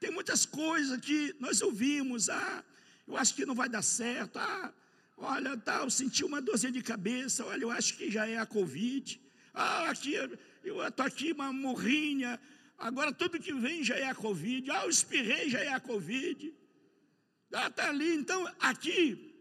Tem 0.00 0.10
muitas 0.10 0.46
coisas 0.46 0.98
que 0.98 1.36
nós 1.38 1.60
ouvimos, 1.60 2.30
ah, 2.30 2.64
eu 3.06 3.18
acho 3.18 3.34
que 3.34 3.44
não 3.44 3.54
vai 3.54 3.68
dar 3.68 3.82
certo, 3.82 4.38
ah, 4.38 4.72
olha, 5.18 5.54
tá, 5.58 5.82
eu 5.82 5.90
senti 5.90 6.24
uma 6.24 6.40
dorzinha 6.40 6.72
de 6.72 6.82
cabeça, 6.82 7.44
olha, 7.44 7.64
eu 7.64 7.70
acho 7.70 7.98
que 7.98 8.10
já 8.10 8.26
é 8.26 8.38
a 8.38 8.46
Covid, 8.46 9.20
ah, 9.52 9.90
aqui, 9.90 10.14
eu 10.14 10.88
estou 10.88 11.04
aqui 11.04 11.32
uma 11.32 11.52
morrinha, 11.52 12.40
agora 12.78 13.12
tudo 13.12 13.38
que 13.38 13.52
vem 13.52 13.84
já 13.84 13.96
é 13.96 14.08
a 14.08 14.14
Covid, 14.14 14.70
ah, 14.70 14.84
eu 14.84 14.88
espirrei, 14.88 15.50
já 15.50 15.60
é 15.60 15.68
a 15.68 15.78
Covid. 15.78 16.50
Está 17.52 17.90
ali, 17.90 18.14
então, 18.14 18.50
aqui, 18.58 19.34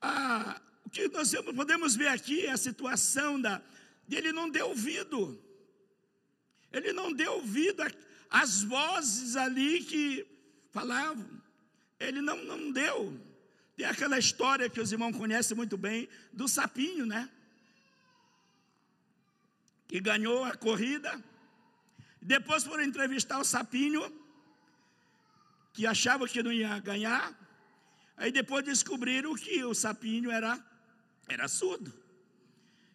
a, 0.00 0.62
o 0.84 0.90
que 0.90 1.08
nós 1.08 1.34
podemos 1.56 1.96
ver 1.96 2.06
aqui 2.06 2.46
é 2.46 2.52
a 2.52 2.56
situação 2.56 3.40
da, 3.40 3.60
de 4.06 4.14
ele 4.14 4.30
não 4.30 4.48
deu 4.48 4.68
ouvido, 4.68 5.51
ele 6.72 6.92
não 6.92 7.12
deu 7.12 7.34
ouvido 7.34 7.82
às 8.30 8.62
vozes 8.62 9.36
ali 9.36 9.84
que 9.84 10.26
falavam, 10.70 11.28
ele 12.00 12.20
não, 12.20 12.36
não 12.44 12.72
deu. 12.72 13.20
Tem 13.76 13.86
aquela 13.86 14.18
história 14.18 14.70
que 14.70 14.80
os 14.80 14.92
irmãos 14.92 15.16
conhecem 15.16 15.56
muito 15.56 15.76
bem, 15.76 16.08
do 16.32 16.48
sapinho, 16.48 17.04
né? 17.06 17.28
Que 19.86 20.00
ganhou 20.00 20.44
a 20.44 20.56
corrida, 20.56 21.22
depois 22.20 22.64
foram 22.64 22.84
entrevistar 22.84 23.38
o 23.38 23.44
sapinho, 23.44 24.02
que 25.72 25.86
achava 25.86 26.28
que 26.28 26.42
não 26.42 26.52
ia 26.52 26.78
ganhar. 26.78 27.34
Aí 28.16 28.30
depois 28.30 28.64
descobriram 28.64 29.34
que 29.34 29.64
o 29.64 29.74
sapinho 29.74 30.30
era, 30.30 30.58
era 31.28 31.48
surdo. 31.48 31.92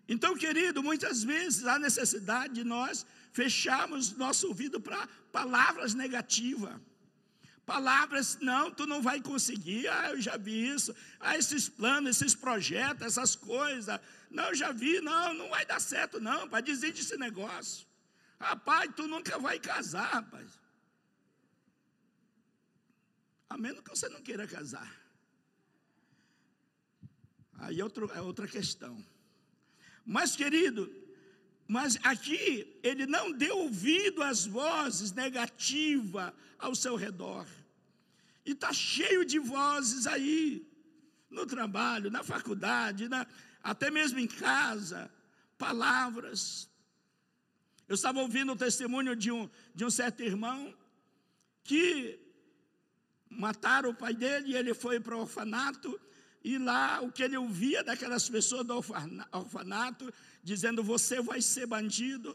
Então, 0.07 0.37
querido, 0.37 0.81
muitas 0.81 1.23
vezes 1.23 1.65
há 1.65 1.77
necessidade 1.77 2.53
de 2.53 2.63
nós 2.63 3.05
fecharmos 3.37 4.13
nosso 4.23 4.47
ouvido 4.47 4.77
para 4.81 5.07
palavras 5.31 5.93
negativas. 5.93 6.75
Palavras, 7.73 8.37
não, 8.41 8.71
tu 8.71 8.87
não 8.87 8.99
vai 8.99 9.21
conseguir, 9.21 9.87
ah, 9.89 10.09
eu 10.11 10.19
já 10.27 10.35
vi 10.37 10.57
isso, 10.75 10.95
ah, 11.19 11.37
esses 11.37 11.69
planos, 11.69 12.09
esses 12.15 12.33
projetos, 12.33 13.05
essas 13.05 13.35
coisas, 13.35 13.99
não, 14.31 14.55
já 14.55 14.71
vi, 14.71 15.01
não, 15.01 15.33
não 15.35 15.49
vai 15.49 15.65
dar 15.65 15.79
certo, 15.79 16.19
não, 16.19 16.47
para 16.49 16.61
dizer 16.61 16.93
desse 16.93 17.17
negócio. 17.17 17.85
Rapaz, 18.39 18.91
tu 18.95 19.07
nunca 19.07 19.37
vai 19.37 19.59
casar, 19.59 20.09
rapaz. 20.19 20.49
A 23.49 23.57
menos 23.57 23.81
que 23.83 23.89
você 23.89 24.09
não 24.09 24.21
queira 24.21 24.47
casar. 24.47 24.91
Aí 27.59 27.79
é, 27.81 27.83
é 28.17 28.21
outra 28.21 28.47
questão. 28.47 28.95
Mas, 30.05 30.35
querido, 30.35 31.06
mas 31.67 31.97
aqui 32.03 32.79
ele 32.81 33.05
não 33.05 33.31
deu 33.31 33.57
ouvido 33.57 34.23
às 34.23 34.45
vozes 34.45 35.11
negativas 35.11 36.31
ao 36.57 36.73
seu 36.73 36.95
redor. 36.95 37.45
E 38.45 38.51
está 38.51 38.71
cheio 38.71 39.25
de 39.25 39.37
vozes 39.37 40.07
aí, 40.07 40.65
no 41.29 41.45
trabalho, 41.45 42.09
na 42.09 42.23
faculdade, 42.23 43.09
na, 43.09 43.27
até 43.61 43.91
mesmo 43.91 44.17
em 44.17 44.27
casa, 44.27 45.11
palavras. 45.57 46.69
Eu 47.87 47.95
estava 47.95 48.21
ouvindo 48.21 48.53
o 48.53 48.55
testemunho 48.55 49.13
de 49.15 49.29
um, 49.29 49.49
de 49.75 49.83
um 49.83 49.89
certo 49.89 50.23
irmão 50.23 50.73
que 51.65 52.17
mataram 53.29 53.89
o 53.89 53.93
pai 53.93 54.13
dele 54.13 54.51
e 54.51 54.55
ele 54.55 54.73
foi 54.73 55.01
para 55.01 55.17
o 55.17 55.19
orfanato 55.19 55.99
e 56.41 56.57
lá 56.57 57.01
o 57.01 57.11
que 57.11 57.23
ele 57.23 57.35
ouvia 57.35 57.83
daquelas 57.83 58.29
pessoas 58.29 58.65
do 58.65 58.73
orfanato, 59.33 60.13
dizendo: 60.51 60.81
Você 60.93 61.17
vai 61.29 61.41
ser 61.41 61.65
bandido, 61.75 62.29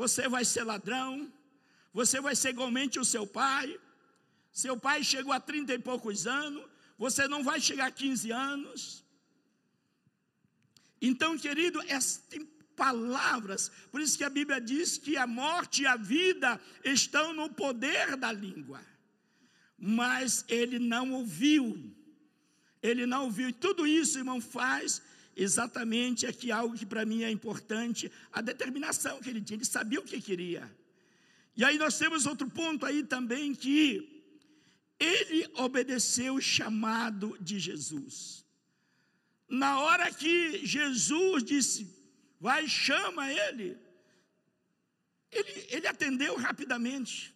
você 0.00 0.24
vai 0.34 0.44
ser 0.52 0.64
ladrão, 0.72 1.10
você 1.98 2.20
vai 2.26 2.34
ser 2.40 2.50
igualmente 2.50 2.98
o 3.04 3.08
seu 3.14 3.26
pai. 3.26 3.68
Seu 4.64 4.76
pai 4.86 4.98
chegou 5.12 5.32
a 5.32 5.40
trinta 5.48 5.72
e 5.74 5.86
poucos 5.90 6.26
anos, 6.26 6.64
você 7.04 7.22
não 7.32 7.42
vai 7.48 7.58
chegar 7.60 7.86
a 7.88 7.96
15 8.02 8.30
anos. 8.50 8.80
Então, 11.08 11.38
querido, 11.44 11.78
tem 12.30 12.44
palavras, 12.84 13.70
por 13.90 14.00
isso 14.00 14.16
que 14.18 14.24
a 14.24 14.34
Bíblia 14.38 14.60
diz 14.60 14.98
que 15.04 15.16
a 15.16 15.26
morte 15.26 15.82
e 15.82 15.86
a 15.86 15.96
vida 15.96 16.60
estão 16.84 17.26
no 17.32 17.48
poder 17.62 18.16
da 18.16 18.32
língua. 18.32 18.80
Mas 19.78 20.44
ele 20.48 20.78
não 20.78 21.12
ouviu 21.12 21.64
ele 22.82 23.06
não 23.06 23.30
viu. 23.30 23.48
E 23.48 23.52
tudo 23.52 23.86
isso, 23.86 24.18
irmão, 24.18 24.40
faz 24.40 25.02
exatamente 25.38 26.26
aqui 26.26 26.50
algo 26.50 26.76
que 26.76 26.84
para 26.84 27.06
mim 27.06 27.22
é 27.22 27.30
importante, 27.30 28.10
a 28.32 28.40
determinação 28.40 29.20
que 29.20 29.30
ele 29.30 29.40
tinha, 29.40 29.56
ele 29.56 29.64
sabia 29.64 30.00
o 30.00 30.04
que 30.04 30.20
queria. 30.20 30.68
E 31.56 31.64
aí 31.64 31.78
nós 31.78 31.96
temos 31.96 32.26
outro 32.26 32.50
ponto 32.50 32.84
aí 32.84 33.04
também 33.04 33.54
que 33.54 34.26
ele 34.98 35.48
obedeceu 35.54 36.34
o 36.34 36.40
chamado 36.40 37.36
de 37.40 37.58
Jesus. 37.60 38.44
Na 39.48 39.80
hora 39.80 40.12
que 40.12 40.66
Jesus 40.66 41.44
disse, 41.44 41.88
vai, 42.40 42.68
chama 42.68 43.32
ele, 43.32 43.78
ele, 45.30 45.66
ele 45.70 45.86
atendeu 45.86 46.36
rapidamente. 46.36 47.32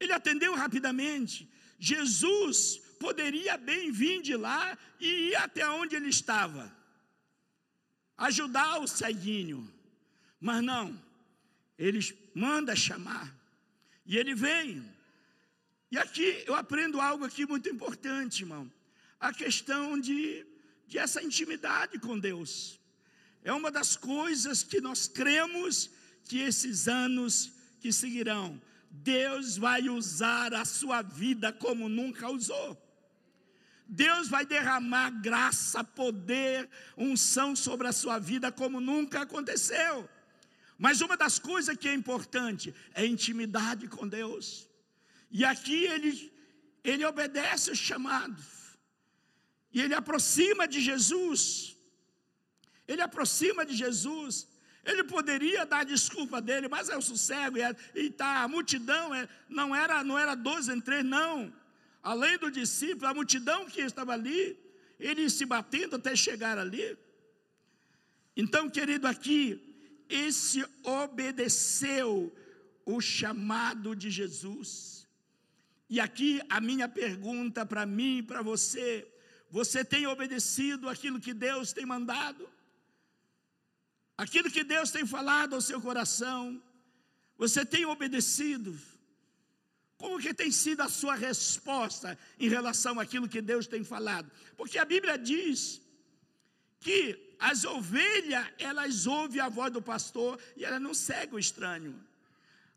Ele 0.00 0.12
atendeu 0.12 0.54
rapidamente. 0.54 1.48
Jesus 1.78 2.80
poderia 2.98 3.56
bem 3.56 3.90
vir 3.90 4.22
de 4.22 4.36
lá 4.36 4.76
e 5.00 5.30
ir 5.30 5.36
até 5.36 5.68
onde 5.68 5.96
ele 5.96 6.08
estava, 6.08 6.74
ajudar 8.16 8.80
o 8.80 8.86
ceguinho, 8.88 9.72
mas 10.40 10.62
não, 10.62 11.00
ele 11.78 12.00
manda 12.34 12.74
chamar, 12.74 13.34
e 14.04 14.16
ele 14.16 14.34
vem. 14.34 14.84
E 15.90 15.98
aqui 15.98 16.42
eu 16.46 16.54
aprendo 16.54 17.00
algo 17.00 17.24
aqui 17.24 17.46
muito 17.46 17.68
importante, 17.68 18.42
irmão, 18.42 18.70
a 19.20 19.32
questão 19.32 19.98
de, 19.98 20.46
de 20.86 20.98
essa 20.98 21.22
intimidade 21.22 21.98
com 21.98 22.18
Deus. 22.18 22.80
É 23.42 23.52
uma 23.52 23.70
das 23.70 23.96
coisas 23.96 24.62
que 24.62 24.80
nós 24.80 25.06
cremos 25.06 25.90
que 26.24 26.38
esses 26.38 26.88
anos 26.88 27.52
que 27.80 27.92
seguirão, 27.92 28.60
Deus 28.90 29.56
vai 29.56 29.88
usar 29.88 30.54
a 30.54 30.64
sua 30.64 31.02
vida 31.02 31.52
como 31.52 31.88
nunca 31.88 32.28
usou. 32.28 32.85
Deus 33.88 34.28
vai 34.28 34.44
derramar 34.44 35.10
graça, 35.10 35.84
poder, 35.84 36.68
unção 36.96 37.54
sobre 37.54 37.86
a 37.86 37.92
sua 37.92 38.18
vida 38.18 38.50
como 38.50 38.80
nunca 38.80 39.20
aconteceu. 39.22 40.08
Mas 40.76 41.00
uma 41.00 41.16
das 41.16 41.38
coisas 41.38 41.76
que 41.76 41.88
é 41.88 41.94
importante 41.94 42.74
é 42.94 43.06
intimidade 43.06 43.86
com 43.88 44.06
Deus. 44.06 44.68
E 45.30 45.44
aqui 45.44 45.84
ele, 45.84 46.32
ele 46.82 47.04
obedece 47.04 47.70
o 47.70 47.76
chamado. 47.76 48.42
E 49.72 49.80
ele 49.80 49.94
aproxima 49.94 50.66
de 50.66 50.80
Jesus. 50.80 51.76
Ele 52.88 53.02
aproxima 53.02 53.64
de 53.64 53.74
Jesus. 53.76 54.48
Ele 54.84 55.04
poderia 55.04 55.64
dar 55.64 55.84
desculpa 55.84 56.40
dele, 56.40 56.68
mas 56.68 56.88
é 56.88 56.96
o 56.96 57.02
sossego, 57.02 57.56
e 57.94 58.10
tá, 58.10 58.42
a 58.42 58.48
multidão 58.48 59.12
é, 59.12 59.28
não 59.48 59.74
era 59.74 60.04
não 60.04 60.16
era 60.16 60.36
doze 60.36 60.72
em 60.72 60.80
três, 60.80 61.04
não 61.04 61.52
além 62.12 62.38
do 62.38 62.52
discípulo, 62.52 63.08
a 63.08 63.14
multidão 63.14 63.66
que 63.66 63.80
estava 63.80 64.12
ali, 64.12 64.56
ele 64.98 65.28
se 65.28 65.44
batendo 65.44 65.96
até 65.96 66.14
chegar 66.14 66.56
ali. 66.56 66.96
Então, 68.36 68.70
querido, 68.70 69.08
aqui, 69.08 69.40
esse 70.08 70.64
obedeceu 70.84 72.32
o 72.84 73.00
chamado 73.00 73.96
de 73.96 74.08
Jesus. 74.08 75.08
E 75.90 75.98
aqui 75.98 76.40
a 76.48 76.60
minha 76.60 76.88
pergunta 76.88 77.66
para 77.66 77.84
mim 77.84 78.18
e 78.18 78.22
para 78.22 78.40
você: 78.40 78.88
você 79.50 79.84
tem 79.84 80.06
obedecido 80.06 80.88
aquilo 80.88 81.18
que 81.26 81.34
Deus 81.34 81.72
tem 81.72 81.84
mandado? 81.84 82.48
Aquilo 84.16 84.48
que 84.48 84.62
Deus 84.62 84.92
tem 84.92 85.04
falado 85.04 85.54
ao 85.54 85.60
seu 85.60 85.80
coração? 85.80 86.62
Você 87.36 87.66
tem 87.66 87.84
obedecido? 87.84 88.78
Como 89.96 90.20
que 90.20 90.34
tem 90.34 90.50
sido 90.50 90.82
a 90.82 90.88
sua 90.88 91.14
resposta 91.14 92.18
em 92.38 92.48
relação 92.48 93.00
àquilo 93.00 93.28
que 93.28 93.40
Deus 93.40 93.66
tem 93.66 93.82
falado? 93.82 94.30
Porque 94.56 94.78
a 94.78 94.84
Bíblia 94.84 95.16
diz 95.16 95.80
que 96.80 97.34
as 97.38 97.64
ovelhas, 97.64 98.46
elas 98.58 99.06
ouvem 99.06 99.40
a 99.40 99.48
voz 99.48 99.72
do 99.72 99.80
pastor 99.80 100.38
e 100.56 100.64
elas 100.64 100.80
não 100.80 100.94
seguem 100.94 101.34
o 101.34 101.38
estranho. 101.38 101.98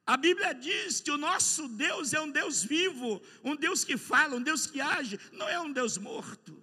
A 0.05 0.17
Bíblia 0.17 0.53
diz 0.53 0.99
que 1.01 1.11
o 1.11 1.17
nosso 1.17 1.67
Deus 1.67 2.13
é 2.13 2.19
um 2.19 2.31
Deus 2.31 2.63
vivo, 2.63 3.21
um 3.43 3.55
Deus 3.55 3.83
que 3.83 3.95
fala, 3.95 4.35
um 4.35 4.41
Deus 4.41 4.65
que 4.65 4.81
age, 4.81 5.19
não 5.31 5.47
é 5.47 5.59
um 5.59 5.71
Deus 5.71 5.97
morto. 5.97 6.59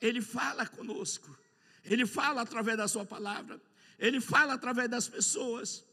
Ele 0.00 0.20
fala 0.20 0.66
conosco, 0.66 1.38
ele 1.84 2.06
fala 2.06 2.42
através 2.42 2.76
da 2.76 2.88
Sua 2.88 3.04
palavra, 3.04 3.60
ele 3.98 4.20
fala 4.20 4.54
através 4.54 4.88
das 4.88 5.06
pessoas. 5.06 5.84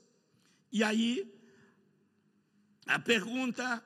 E 0.71 0.83
aí, 0.83 1.34
a 2.85 2.99
pergunta: 2.99 3.83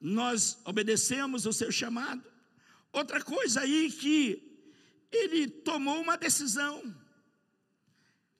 nós 0.00 0.58
obedecemos 0.64 1.46
o 1.46 1.52
seu 1.52 1.72
chamado? 1.72 2.22
Outra 2.92 3.22
coisa 3.22 3.62
aí 3.62 3.90
que 3.90 4.54
ele 5.10 5.48
tomou 5.48 6.00
uma 6.00 6.16
decisão. 6.16 6.94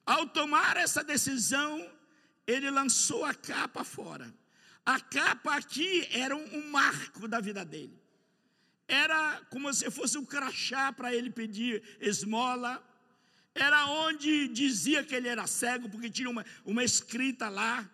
Ao 0.04 0.26
tomar 0.26 0.76
essa 0.76 1.02
decisão, 1.02 1.90
ele 2.46 2.70
lançou 2.70 3.24
a 3.24 3.34
capa 3.34 3.82
fora. 3.84 4.32
A 4.84 5.00
capa 5.00 5.56
aqui 5.56 6.06
era 6.10 6.36
um, 6.36 6.70
marco 6.70 7.26
da 7.26 7.40
vida 7.40 7.64
dele. 7.64 7.98
Era 8.86 9.40
como 9.48 9.72
se 9.72 9.90
fosse 9.90 10.18
um 10.18 10.24
crachá 10.24 10.92
para 10.92 11.14
ele 11.14 11.30
pedir 11.30 11.82
esmola. 12.00 12.82
Era 13.54 13.86
onde 13.86 14.48
dizia 14.48 15.02
que 15.02 15.14
ele 15.14 15.28
era 15.28 15.46
cego, 15.46 15.88
porque 15.88 16.10
tinha 16.10 16.28
uma, 16.28 16.44
uma 16.66 16.84
escrita 16.84 17.48
lá 17.48 17.88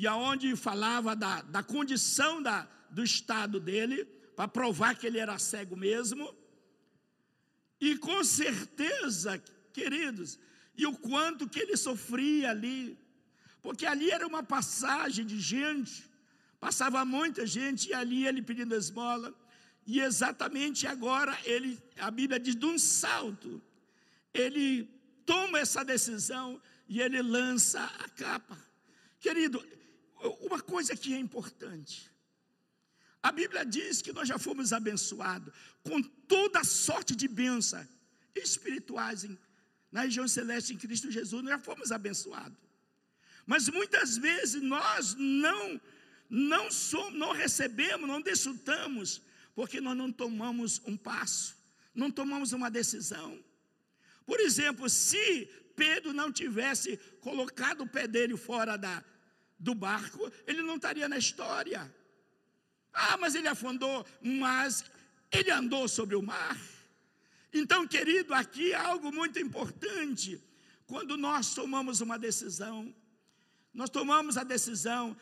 e 0.00 0.06
aonde 0.06 0.54
falava 0.54 1.16
da, 1.16 1.42
da 1.42 1.60
condição 1.60 2.40
da, 2.40 2.68
do 2.88 3.02
estado 3.02 3.58
dele, 3.58 4.04
para 4.36 4.46
provar 4.46 4.94
que 4.94 5.04
ele 5.08 5.18
era 5.18 5.36
cego 5.40 5.76
mesmo. 5.76 6.32
E 7.80 7.98
com 7.98 8.22
certeza, 8.22 9.42
queridos, 9.72 10.38
e 10.76 10.86
o 10.86 10.96
quanto 10.96 11.48
que 11.48 11.58
ele 11.58 11.76
sofria 11.76 12.50
ali, 12.50 12.96
porque 13.60 13.84
ali 13.84 14.08
era 14.08 14.24
uma 14.24 14.40
passagem 14.40 15.26
de 15.26 15.40
gente, 15.40 16.08
passava 16.60 17.04
muita 17.04 17.44
gente, 17.44 17.88
e 17.88 17.92
ali 17.92 18.24
ele 18.24 18.40
pedindo 18.40 18.76
esmola, 18.76 19.34
e 19.84 19.98
exatamente 19.98 20.86
agora 20.86 21.36
ele, 21.44 21.76
a 21.98 22.08
Bíblia 22.08 22.38
diz, 22.38 22.54
de 22.54 22.66
um 22.66 22.78
salto, 22.78 23.60
ele 24.32 24.84
toma 25.26 25.58
essa 25.58 25.84
decisão 25.84 26.62
e 26.88 27.00
ele 27.00 27.20
lança 27.20 27.82
a 27.98 28.08
capa. 28.10 28.56
Querido, 29.18 29.60
uma 30.40 30.60
coisa 30.60 30.96
que 30.96 31.14
é 31.14 31.18
importante. 31.18 32.10
A 33.22 33.32
Bíblia 33.32 33.64
diz 33.64 34.00
que 34.00 34.12
nós 34.12 34.28
já 34.28 34.38
fomos 34.38 34.72
abençoados 34.72 35.52
com 35.82 36.02
toda 36.02 36.62
sorte 36.64 37.14
de 37.16 37.26
bênção 37.26 37.86
espirituais 38.34 39.24
em, 39.24 39.36
na 39.90 40.02
região 40.02 40.26
celeste 40.28 40.72
em 40.72 40.78
Cristo 40.78 41.10
Jesus, 41.10 41.42
nós 41.42 41.52
já 41.54 41.58
fomos 41.58 41.90
abençoados. 41.90 42.58
Mas 43.46 43.68
muitas 43.68 44.16
vezes 44.16 44.62
nós 44.62 45.14
não 45.14 45.80
não 46.30 46.70
somos, 46.70 47.18
não 47.18 47.32
recebemos, 47.32 48.06
não 48.06 48.20
desfrutamos, 48.20 49.22
porque 49.54 49.80
nós 49.80 49.96
não 49.96 50.12
tomamos 50.12 50.80
um 50.84 50.94
passo, 50.94 51.56
não 51.94 52.10
tomamos 52.10 52.52
uma 52.52 52.70
decisão. 52.70 53.42
Por 54.26 54.38
exemplo, 54.40 54.90
se 54.90 55.48
Pedro 55.74 56.12
não 56.12 56.30
tivesse 56.30 56.98
colocado 57.20 57.80
o 57.82 57.88
pé 57.88 58.06
dele 58.06 58.36
fora 58.36 58.76
da, 58.76 59.02
do 59.58 59.74
barco, 59.74 60.30
ele 60.46 60.62
não 60.62 60.76
estaria 60.76 61.08
na 61.08 61.18
história. 61.18 61.92
Ah, 62.92 63.16
mas 63.16 63.34
ele 63.34 63.48
afundou, 63.48 64.06
mas 64.22 64.84
ele 65.30 65.50
andou 65.50 65.88
sobre 65.88 66.16
o 66.16 66.22
mar. 66.22 66.56
Então, 67.52 67.86
querido, 67.86 68.34
aqui 68.34 68.72
é 68.72 68.76
algo 68.76 69.12
muito 69.12 69.38
importante. 69.38 70.42
Quando 70.86 71.16
nós 71.16 71.54
tomamos 71.54 72.00
uma 72.00 72.18
decisão, 72.18 72.94
nós 73.74 73.90
tomamos 73.90 74.36
a 74.36 74.44
decisão 74.44 75.16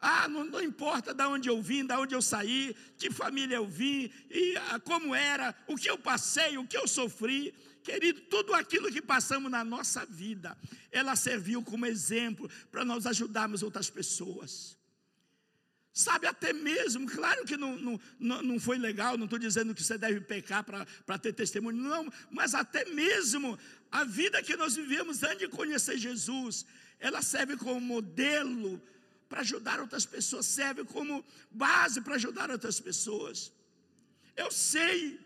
ah, 0.00 0.26
não, 0.26 0.44
não, 0.44 0.62
importa 0.62 1.12
de 1.12 1.22
onde 1.24 1.50
eu 1.50 1.60
vim, 1.60 1.84
de 1.84 1.92
onde 1.92 2.14
eu 2.14 2.22
saí, 2.22 2.74
que 2.96 3.10
família 3.10 3.56
eu 3.56 3.66
vim, 3.66 4.10
e 4.30 4.56
ah, 4.56 4.80
como 4.80 5.14
era, 5.14 5.54
o 5.66 5.76
que 5.76 5.90
eu 5.90 5.98
passei, 5.98 6.56
o 6.56 6.66
que 6.66 6.76
eu 6.76 6.88
sofri. 6.88 7.54
Querido, 7.82 8.20
tudo 8.22 8.54
aquilo 8.54 8.90
que 8.90 9.00
passamos 9.00 9.50
na 9.50 9.64
nossa 9.64 10.04
vida, 10.06 10.56
ela 10.90 11.16
serviu 11.16 11.62
como 11.62 11.86
exemplo 11.86 12.50
para 12.70 12.84
nós 12.84 13.06
ajudarmos 13.06 13.62
outras 13.62 13.88
pessoas. 13.88 14.78
Sabe, 15.92 16.26
até 16.26 16.52
mesmo, 16.52 17.04
claro 17.10 17.44
que 17.44 17.56
não, 17.56 17.76
não, 17.76 18.42
não 18.42 18.60
foi 18.60 18.78
legal, 18.78 19.18
não 19.18 19.24
estou 19.24 19.38
dizendo 19.38 19.74
que 19.74 19.82
você 19.82 19.98
deve 19.98 20.20
pecar 20.20 20.64
para 20.64 21.18
ter 21.18 21.32
testemunho, 21.32 21.76
não, 21.76 22.10
mas 22.30 22.54
até 22.54 22.84
mesmo 22.84 23.58
a 23.90 24.04
vida 24.04 24.42
que 24.42 24.56
nós 24.56 24.76
vivemos 24.76 25.22
antes 25.22 25.38
de 25.38 25.48
conhecer 25.48 25.98
Jesus, 25.98 26.64
ela 27.00 27.20
serve 27.22 27.56
como 27.56 27.80
modelo 27.80 28.80
para 29.28 29.40
ajudar 29.40 29.80
outras 29.80 30.06
pessoas, 30.06 30.46
serve 30.46 30.84
como 30.84 31.24
base 31.50 32.00
para 32.00 32.14
ajudar 32.14 32.50
outras 32.50 32.78
pessoas. 32.78 33.52
Eu 34.36 34.50
sei 34.50 35.18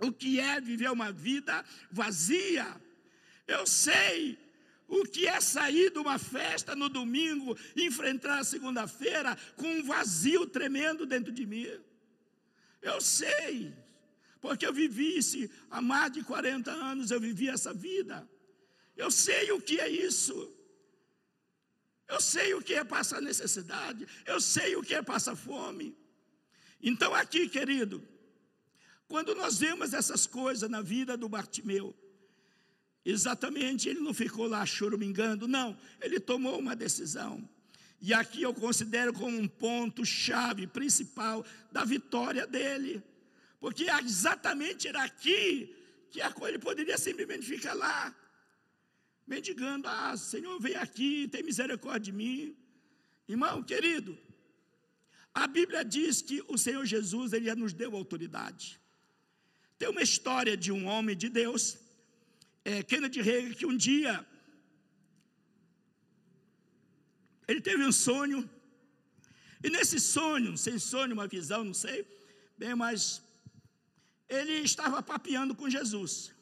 o 0.00 0.12
que 0.12 0.40
é 0.40 0.60
viver 0.60 0.90
uma 0.90 1.12
vida 1.12 1.64
vazia. 1.90 2.66
Eu 3.46 3.66
sei 3.66 4.38
o 4.88 5.04
que 5.04 5.26
é 5.26 5.40
sair 5.40 5.90
de 5.90 5.98
uma 5.98 6.18
festa 6.18 6.74
no 6.76 6.88
domingo 6.88 7.56
e 7.74 7.86
enfrentar 7.86 8.38
a 8.38 8.44
segunda-feira 8.44 9.36
com 9.56 9.66
um 9.66 9.82
vazio 9.84 10.46
tremendo 10.46 11.06
dentro 11.06 11.32
de 11.32 11.46
mim. 11.46 11.66
Eu 12.82 13.00
sei, 13.00 13.74
porque 14.40 14.66
eu 14.66 14.72
vivi 14.72 15.16
isso 15.16 15.48
há 15.70 15.80
mais 15.80 16.12
de 16.12 16.22
40 16.22 16.70
anos, 16.70 17.10
eu 17.10 17.20
vivi 17.20 17.48
essa 17.48 17.72
vida. 17.72 18.28
Eu 18.96 19.10
sei 19.10 19.50
o 19.52 19.60
que 19.60 19.80
é 19.80 19.88
isso. 19.88 20.52
Eu 22.06 22.20
sei 22.20 22.52
o 22.54 22.62
que 22.62 22.74
é 22.74 22.84
passar 22.84 23.20
necessidade, 23.22 24.06
eu 24.26 24.40
sei 24.40 24.76
o 24.76 24.82
que 24.82 24.94
é 24.94 25.02
passar 25.02 25.34
fome. 25.34 25.96
Então, 26.80 27.14
aqui, 27.14 27.48
querido, 27.48 28.06
quando 29.08 29.34
nós 29.34 29.58
vemos 29.58 29.92
essas 29.92 30.26
coisas 30.26 30.68
na 30.68 30.80
vida 30.80 31.16
do 31.16 31.28
Bartimeu, 31.28 31.94
exatamente, 33.04 33.88
ele 33.88 34.00
não 34.00 34.14
ficou 34.14 34.46
lá 34.46 34.64
chorumingando, 34.64 35.46
não, 35.46 35.76
ele 36.00 36.18
tomou 36.18 36.58
uma 36.58 36.74
decisão. 36.74 37.46
E 38.00 38.12
aqui 38.12 38.42
eu 38.42 38.52
considero 38.52 39.12
como 39.12 39.38
um 39.38 39.48
ponto 39.48 40.04
chave 40.04 40.66
principal 40.66 41.44
da 41.72 41.84
vitória 41.84 42.46
dele, 42.46 43.02
porque 43.60 43.84
exatamente 43.84 44.88
era 44.88 45.02
aqui 45.02 45.74
que 46.10 46.20
ele 46.46 46.58
poderia 46.58 46.96
simplesmente 46.96 47.46
ficar 47.46 47.74
lá, 47.74 48.14
mendigando: 49.26 49.88
Ah, 49.88 50.16
Senhor, 50.16 50.60
vem 50.60 50.76
aqui, 50.76 51.26
tem 51.28 51.42
misericórdia 51.42 52.12
de 52.12 52.12
mim. 52.12 52.56
Irmão 53.26 53.62
querido, 53.62 54.16
a 55.32 55.46
Bíblia 55.46 55.84
diz 55.84 56.22
que 56.22 56.44
o 56.46 56.56
Senhor 56.56 56.84
Jesus, 56.84 57.32
Ele 57.32 57.52
nos 57.54 57.72
deu 57.72 57.96
autoridade. 57.96 58.80
Tem 59.78 59.88
uma 59.88 60.02
história 60.02 60.56
de 60.56 60.70
um 60.70 60.86
homem 60.86 61.16
de 61.16 61.28
Deus, 61.28 61.78
é, 62.64 62.82
Kennedy 62.82 63.20
Reagan, 63.20 63.54
que 63.54 63.66
um 63.66 63.76
dia 63.76 64.24
ele 67.46 67.60
teve 67.60 67.84
um 67.84 67.92
sonho, 67.92 68.38
e 69.62 69.70
nesse 69.70 69.98
sonho, 70.00 70.56
sem 70.56 70.78
sonho, 70.78 71.12
uma 71.12 71.26
visão, 71.26 71.62
não 71.64 71.74
sei, 71.74 72.06
bem, 72.56 72.74
mas 72.74 73.22
ele 74.28 74.54
estava 74.70 75.02
papeando 75.02 75.54
com 75.54 75.68
Jesus, 75.68 76.32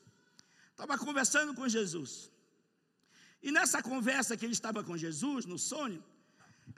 estava 0.70 0.96
conversando 0.98 1.54
com 1.54 1.68
Jesus. 1.68 2.30
E 3.42 3.50
nessa 3.50 3.82
conversa 3.82 4.36
que 4.36 4.44
ele 4.44 4.52
estava 4.52 4.84
com 4.84 4.96
Jesus, 4.96 5.44
no 5.46 5.58
sonho, 5.58 6.02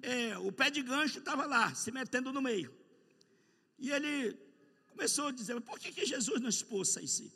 é, 0.02 0.38
o 0.38 0.50
pé 0.50 0.70
de 0.70 0.82
gancho 0.82 1.18
estava 1.18 1.44
lá, 1.44 1.74
se 1.74 1.90
metendo 1.90 2.32
no 2.32 2.40
meio. 2.40 2.74
E 3.78 3.90
ele 3.90 4.16
começou 4.94 5.26
a 5.28 5.32
dizer: 5.32 5.60
por 5.60 5.78
que, 5.78 5.92
que 5.92 6.04
Jesus 6.14 6.40
não 6.40 6.48
expulsa 6.48 7.02
esse, 7.02 7.26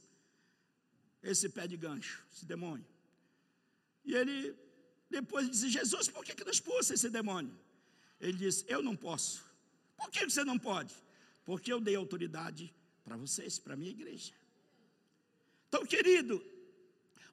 esse 1.22 1.48
pé 1.56 1.66
de 1.66 1.76
gancho, 1.76 2.16
esse 2.32 2.44
demônio? 2.46 2.86
E 4.04 4.14
ele 4.14 4.56
depois 5.10 5.50
disse: 5.50 5.68
Jesus, 5.68 6.08
por 6.08 6.24
que, 6.24 6.34
que 6.34 6.44
não 6.44 6.52
expulsa 6.52 6.94
esse 6.94 7.10
demônio? 7.10 7.54
Ele 8.20 8.38
disse: 8.44 8.64
Eu 8.68 8.82
não 8.82 8.96
posso. 8.96 9.44
Por 9.96 10.10
que 10.10 10.24
você 10.24 10.44
não 10.44 10.58
pode? 10.58 10.94
Porque 11.44 11.72
eu 11.72 11.80
dei 11.80 11.96
autoridade 11.96 12.72
para 13.04 13.16
vocês, 13.16 13.58
para 13.58 13.74
a 13.74 13.76
minha 13.76 13.90
igreja. 13.90 14.32
Então, 15.68 15.84
querido, 15.84 16.42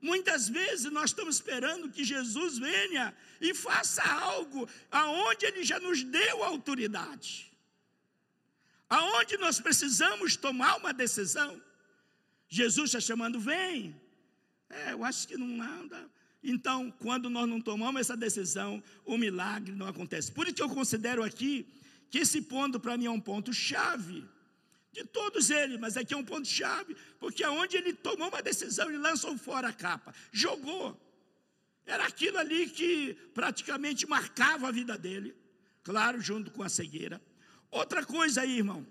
Muitas 0.01 0.47
vezes 0.47 0.91
nós 0.91 1.09
estamos 1.09 1.35
esperando 1.37 1.89
que 1.89 2.03
Jesus 2.03 2.59
venha 2.59 3.15
e 3.41 3.55
faça 3.55 4.03
algo 4.03 4.69
aonde 4.91 5.47
ele 5.47 5.63
já 5.63 5.79
nos 5.79 6.03
deu 6.03 6.43
autoridade. 6.43 7.51
Aonde 8.89 9.37
nós 9.37 9.59
precisamos 9.59 10.35
tomar 10.35 10.77
uma 10.77 10.93
decisão. 10.93 11.61
Jesus 12.47 12.89
está 12.89 12.99
chamando, 12.99 13.39
vem. 13.39 13.99
É, 14.69 14.93
eu 14.93 15.03
acho 15.03 15.27
que 15.27 15.37
não 15.37 15.61
anda. 15.61 16.09
Então, 16.43 16.91
quando 16.99 17.29
nós 17.29 17.49
não 17.49 17.59
tomamos 17.59 18.01
essa 18.01 18.15
decisão, 18.15 18.83
o 19.03 19.17
milagre 19.17 19.73
não 19.73 19.87
acontece. 19.87 20.31
Por 20.31 20.45
isso 20.45 20.55
que 20.55 20.61
eu 20.61 20.69
considero 20.69 21.23
aqui 21.23 21.67
que 22.09 22.19
esse 22.19 22.41
ponto 22.41 22.79
para 22.79 22.97
mim 22.97 23.07
é 23.07 23.11
um 23.11 23.19
ponto 23.19 23.51
chave 23.51 24.23
de 24.95 25.03
todos 25.03 25.49
eles, 25.49 25.77
mas 25.77 25.97
aqui 25.97 26.13
é 26.13 26.17
um 26.17 26.23
ponto-chave, 26.23 26.95
porque 27.19 27.43
aonde 27.43 27.75
ele 27.75 27.91
tomou 27.91 28.29
uma 28.29 28.41
decisão, 28.41 28.87
ele 28.87 28.97
lançou 28.97 29.37
fora 29.37 29.67
a 29.67 29.73
capa, 29.73 30.15
jogou. 30.31 30.97
Era 31.85 32.05
aquilo 32.05 32.37
ali 32.37 32.69
que 32.69 33.13
praticamente 33.33 34.07
marcava 34.07 34.69
a 34.69 34.71
vida 34.71 34.97
dele, 34.97 35.35
claro, 35.83 36.21
junto 36.21 36.49
com 36.49 36.63
a 36.63 36.69
cegueira. 36.69 37.21
Outra 37.71 38.05
coisa 38.05 38.41
aí, 38.41 38.57
irmão, 38.57 38.85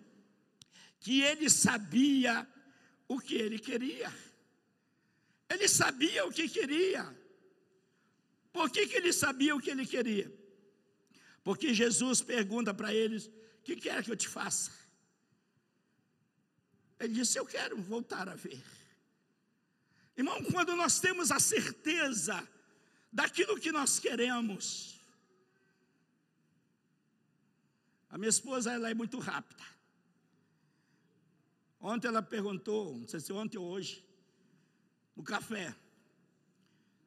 que 1.01 1.23
ele 1.23 1.49
sabia 1.51 2.47
o 3.09 3.19
que 3.19 3.35
ele 3.35 3.59
queria. 3.59 4.13
Ele 5.49 5.69
sabia 5.69 6.27
o 6.27 6.33
que 6.33 6.49
queria. 6.49 7.05
Por 8.53 8.71
que, 8.71 8.87
que 8.87 8.97
ele 8.97 9.13
sabia 9.13 9.55
o 9.55 9.61
que 9.61 9.71
ele 9.71 9.87
queria? 9.87 10.33
Porque 11.43 11.75
Jesus 11.75 12.23
pergunta 12.23 12.73
para 12.73 12.93
eles: 12.95 13.27
O 13.27 13.63
que 13.63 13.77
quer 13.77 14.03
que 14.03 14.11
eu 14.11 14.17
te 14.17 14.29
faça? 14.29 14.71
Ele 16.99 17.15
disse: 17.15 17.39
Eu 17.39 17.47
quero 17.47 17.77
voltar 17.83 18.29
a 18.29 18.35
ver. 18.35 18.63
Irmão, 20.17 20.43
quando 20.45 20.77
nós 20.77 21.01
temos 21.01 21.31
a 21.31 21.41
certeza 21.41 22.49
daquilo 23.13 23.59
que 23.59 23.73
nós 23.73 23.99
queremos, 23.99 24.94
a 28.15 28.17
minha 28.17 28.31
esposa 28.31 28.73
ela 28.73 28.89
é 28.89 28.95
muito 28.95 29.19
rápida. 29.19 29.65
Ontem 31.81 32.07
ela 32.07 32.23
perguntou, 32.23 32.97
não 32.97 33.09
sei 33.09 33.19
se 33.19 33.33
ontem 33.33 33.59
ou 33.59 33.67
hoje, 33.67 34.05
no 35.17 35.25
café, 35.25 35.75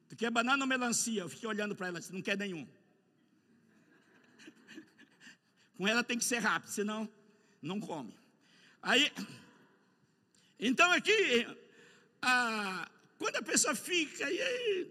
tu 0.10 0.17
quer 0.17 0.30
banana 0.30 0.62
ou 0.62 0.67
melancia? 0.67 1.22
Eu 1.22 1.30
fiquei 1.30 1.48
olhando 1.48 1.78
para 1.78 1.88
ela, 1.88 2.00
disse, 2.02 2.12
não 2.12 2.22
quer 2.22 2.38
nenhum. 2.38 2.67
Com 5.78 5.88
ela 5.88 6.04
tem 6.04 6.17
que 6.17 6.26
ser 6.26 6.39
rápido, 6.39 6.72
senão 6.72 7.10
não 7.62 7.80
come. 7.80 8.13
Aí 8.82 9.10
então 10.60 10.91
aqui, 10.91 11.48
a, 12.22 12.91
quando 13.17 13.38
a 13.38 13.43
pessoa 13.43 13.74
fica, 13.74 14.30
e 14.30 14.41
aí, 14.41 14.89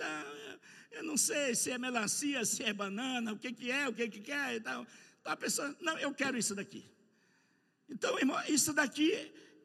eu 0.93 1.03
não 1.03 1.19
sei 1.19 1.55
se 1.55 1.71
é 1.73 1.77
melancia, 1.77 2.43
se 2.47 2.63
é 2.63 2.73
banana, 2.73 3.35
o 3.35 3.39
que, 3.39 3.53
que 3.53 3.71
é, 3.71 3.87
o 3.87 3.93
que, 3.93 4.09
que 4.09 4.21
quer 4.21 4.55
e 4.55 4.61
tal. 4.61 4.87
A 5.27 5.37
pessoa, 5.37 5.75
não, 5.81 5.99
eu 5.99 6.13
quero 6.15 6.37
isso 6.39 6.55
daqui. 6.55 6.85
Então, 7.89 8.19
irmão, 8.19 8.41
isso 8.49 8.73
daqui 8.73 9.13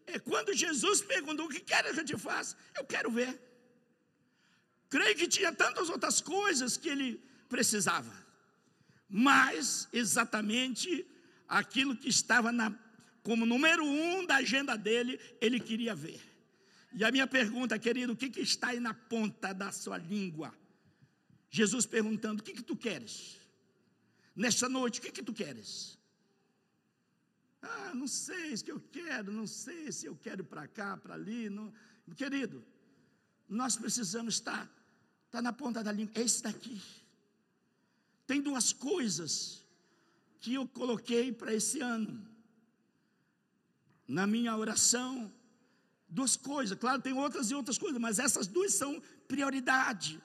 é 0.08 0.20
quando 0.20 0.54
Jesus 0.54 1.02
perguntou: 1.02 1.46
o 1.46 1.50
que 1.50 1.60
quer 1.60 1.84
que 1.94 2.00
eu 2.00 2.06
te 2.06 2.18
faça? 2.18 2.56
Eu 2.76 2.86
quero 2.86 3.12
ver. 3.12 3.40
Creio 4.90 5.16
que 5.16 5.28
tinha 5.28 5.54
tantas 5.54 5.90
outras 5.90 6.20
coisas 6.20 6.76
que 6.76 6.90
ele 6.90 7.24
precisava, 7.48 8.14
mas 9.08 9.88
exatamente 9.94 11.08
aquilo 11.48 11.96
que 11.96 12.10
estava 12.10 12.52
na 12.52 12.78
como 13.24 13.46
número 13.46 13.86
um 13.86 14.26
da 14.26 14.38
agenda 14.38 14.76
dele, 14.76 15.20
ele 15.40 15.60
queria 15.60 15.94
ver. 15.94 16.20
E 16.94 17.04
a 17.04 17.12
minha 17.12 17.28
pergunta, 17.28 17.78
querido, 17.78 18.14
o 18.14 18.16
que, 18.16 18.30
que 18.30 18.42
está 18.42 18.70
aí 18.70 18.80
na 18.80 18.94
ponta 18.94 19.54
da 19.54 19.72
sua 19.72 19.98
língua? 19.98 20.54
Jesus 21.50 21.86
perguntando: 21.86 22.42
o 22.42 22.44
que, 22.44 22.54
que 22.54 22.64
tu 22.64 22.76
queres? 22.76 23.41
Nesta 24.36 24.70
noite, 24.70 25.00
o 25.00 25.04
que, 25.04 25.12
que 25.12 25.24
tu 25.24 25.34
queres? 25.34 25.98
Ah, 27.62 27.94
não 27.94 28.08
sei 28.08 28.54
o 28.54 28.64
que 28.64 28.72
eu 28.72 28.80
quero, 28.80 29.32
não 29.32 29.46
sei 29.46 29.92
se 29.92 30.06
eu 30.06 30.16
quero 30.16 30.42
ir 30.42 30.46
para 30.46 30.68
cá, 30.68 30.98
para 30.98 31.14
ali. 31.14 31.50
Não. 31.50 31.72
Querido, 32.16 32.64
nós 33.48 33.76
precisamos 33.76 34.36
estar, 34.36 34.70
estar 35.26 35.42
na 35.42 35.54
ponta 35.54 35.84
da 35.84 35.92
língua. 35.92 36.14
É 36.16 36.22
esse 36.22 36.42
daqui. 36.42 36.82
Tem 38.26 38.42
duas 38.42 38.74
coisas 38.74 39.64
que 40.40 40.54
eu 40.54 40.68
coloquei 40.68 41.32
para 41.32 41.54
esse 41.54 41.80
ano. 41.82 42.28
Na 44.08 44.26
minha 44.26 44.56
oração, 44.58 45.32
duas 46.08 46.36
coisas. 46.36 46.78
Claro, 46.78 47.02
tem 47.02 47.14
outras 47.14 47.52
e 47.52 47.56
outras 47.56 47.78
coisas, 47.78 48.00
mas 48.00 48.20
essas 48.20 48.48
duas 48.48 48.74
são 48.74 49.02
prioridade. 49.28 50.22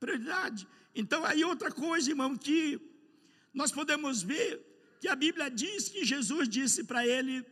Prioridade. 0.00 0.66
Então, 0.94 1.24
aí 1.24 1.44
outra 1.44 1.70
coisa, 1.70 2.10
irmão, 2.10 2.36
que 2.36 2.91
nós 3.52 3.70
podemos 3.70 4.22
ver 4.22 4.60
que 5.00 5.08
a 5.08 5.16
Bíblia 5.16 5.50
diz 5.50 5.88
que 5.88 6.04
Jesus 6.04 6.48
disse 6.48 6.84
para 6.84 7.06
ele, 7.06 7.44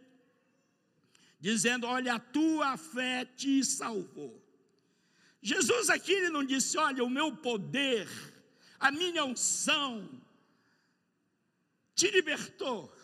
dizendo: 1.38 1.86
Olha, 1.86 2.14
a 2.14 2.20
tua 2.20 2.76
fé 2.76 3.24
te 3.24 3.64
salvou. 3.64 4.40
Jesus 5.42 5.90
aqui 5.90 6.12
ele 6.12 6.30
não 6.30 6.44
disse: 6.44 6.78
Olha, 6.78 7.02
o 7.02 7.10
meu 7.10 7.36
poder, 7.36 8.08
a 8.78 8.90
minha 8.90 9.24
unção, 9.24 10.08
te 11.94 12.10
libertou, 12.10 12.94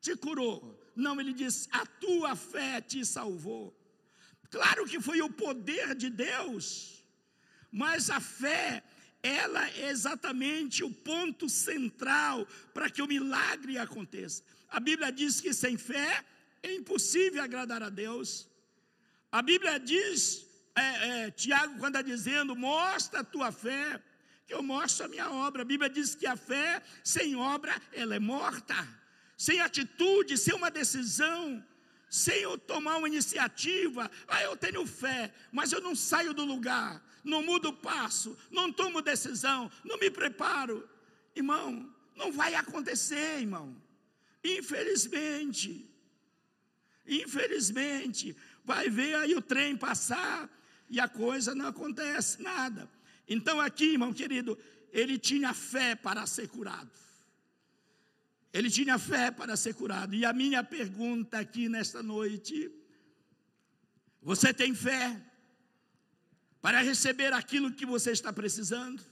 te 0.00 0.16
curou. 0.16 0.78
Não, 0.96 1.20
ele 1.20 1.32
disse: 1.32 1.68
A 1.72 1.86
tua 1.86 2.34
fé 2.34 2.80
te 2.80 3.04
salvou. 3.04 3.76
Claro 4.50 4.84
que 4.86 5.00
foi 5.00 5.22
o 5.22 5.30
poder 5.30 5.94
de 5.94 6.10
Deus, 6.10 7.04
mas 7.70 8.10
a 8.10 8.18
fé 8.18 8.82
ela 9.22 9.68
é 9.70 9.90
exatamente 9.90 10.82
o 10.82 10.90
ponto 10.90 11.48
central 11.48 12.46
para 12.72 12.88
que 12.88 13.02
o 13.02 13.06
milagre 13.06 13.78
aconteça. 13.78 14.42
A 14.68 14.80
Bíblia 14.80 15.12
diz 15.12 15.40
que 15.40 15.52
sem 15.52 15.76
fé 15.76 16.24
é 16.62 16.74
impossível 16.74 17.42
agradar 17.42 17.82
a 17.82 17.88
Deus. 17.88 18.48
A 19.30 19.42
Bíblia 19.42 19.78
diz, 19.78 20.46
é, 20.74 21.24
é, 21.24 21.30
Tiago, 21.30 21.78
quando 21.78 21.96
está 21.96 22.02
dizendo, 22.02 22.56
mostra 22.56 23.20
a 23.20 23.24
tua 23.24 23.52
fé, 23.52 24.00
que 24.46 24.54
eu 24.54 24.62
mostro 24.62 25.04
a 25.04 25.08
minha 25.08 25.30
obra. 25.30 25.62
A 25.62 25.64
Bíblia 25.64 25.90
diz 25.90 26.14
que 26.14 26.26
a 26.26 26.36
fé 26.36 26.82
sem 27.04 27.36
obra, 27.36 27.80
ela 27.92 28.14
é 28.14 28.18
morta. 28.18 28.74
Sem 29.36 29.60
atitude, 29.60 30.36
sem 30.36 30.54
uma 30.54 30.70
decisão, 30.70 31.64
sem 32.10 32.40
eu 32.40 32.58
tomar 32.58 32.96
uma 32.96 33.06
iniciativa, 33.06 34.10
ah, 34.26 34.42
eu 34.42 34.56
tenho 34.56 34.84
fé, 34.84 35.32
mas 35.52 35.70
eu 35.70 35.80
não 35.80 35.94
saio 35.94 36.34
do 36.34 36.44
lugar, 36.44 37.00
não 37.22 37.40
mudo 37.40 37.72
passo, 37.72 38.36
não 38.50 38.72
tomo 38.72 39.00
decisão, 39.00 39.70
não 39.84 39.96
me 39.96 40.10
preparo. 40.10 40.86
Irmão, 41.36 41.88
não 42.16 42.32
vai 42.32 42.56
acontecer, 42.56 43.38
irmão. 43.38 43.80
Infelizmente, 44.42 45.88
infelizmente, 47.06 48.36
vai 48.64 48.90
ver 48.90 49.14
aí 49.14 49.34
o 49.34 49.40
trem 49.40 49.76
passar 49.76 50.50
e 50.88 50.98
a 50.98 51.08
coisa 51.08 51.54
não 51.54 51.68
acontece 51.68 52.42
nada. 52.42 52.90
Então, 53.28 53.60
aqui, 53.60 53.92
irmão 53.92 54.12
querido, 54.12 54.58
ele 54.92 55.16
tinha 55.16 55.54
fé 55.54 55.94
para 55.94 56.26
ser 56.26 56.48
curado. 56.48 56.90
Ele 58.52 58.70
tinha 58.70 58.98
fé 58.98 59.30
para 59.30 59.56
ser 59.56 59.74
curado. 59.74 60.14
E 60.14 60.24
a 60.24 60.32
minha 60.32 60.62
pergunta 60.64 61.38
aqui 61.38 61.68
nesta 61.68 62.02
noite: 62.02 62.70
você 64.20 64.52
tem 64.52 64.74
fé 64.74 65.20
para 66.60 66.80
receber 66.80 67.32
aquilo 67.32 67.72
que 67.72 67.86
você 67.86 68.10
está 68.10 68.32
precisando. 68.32 69.02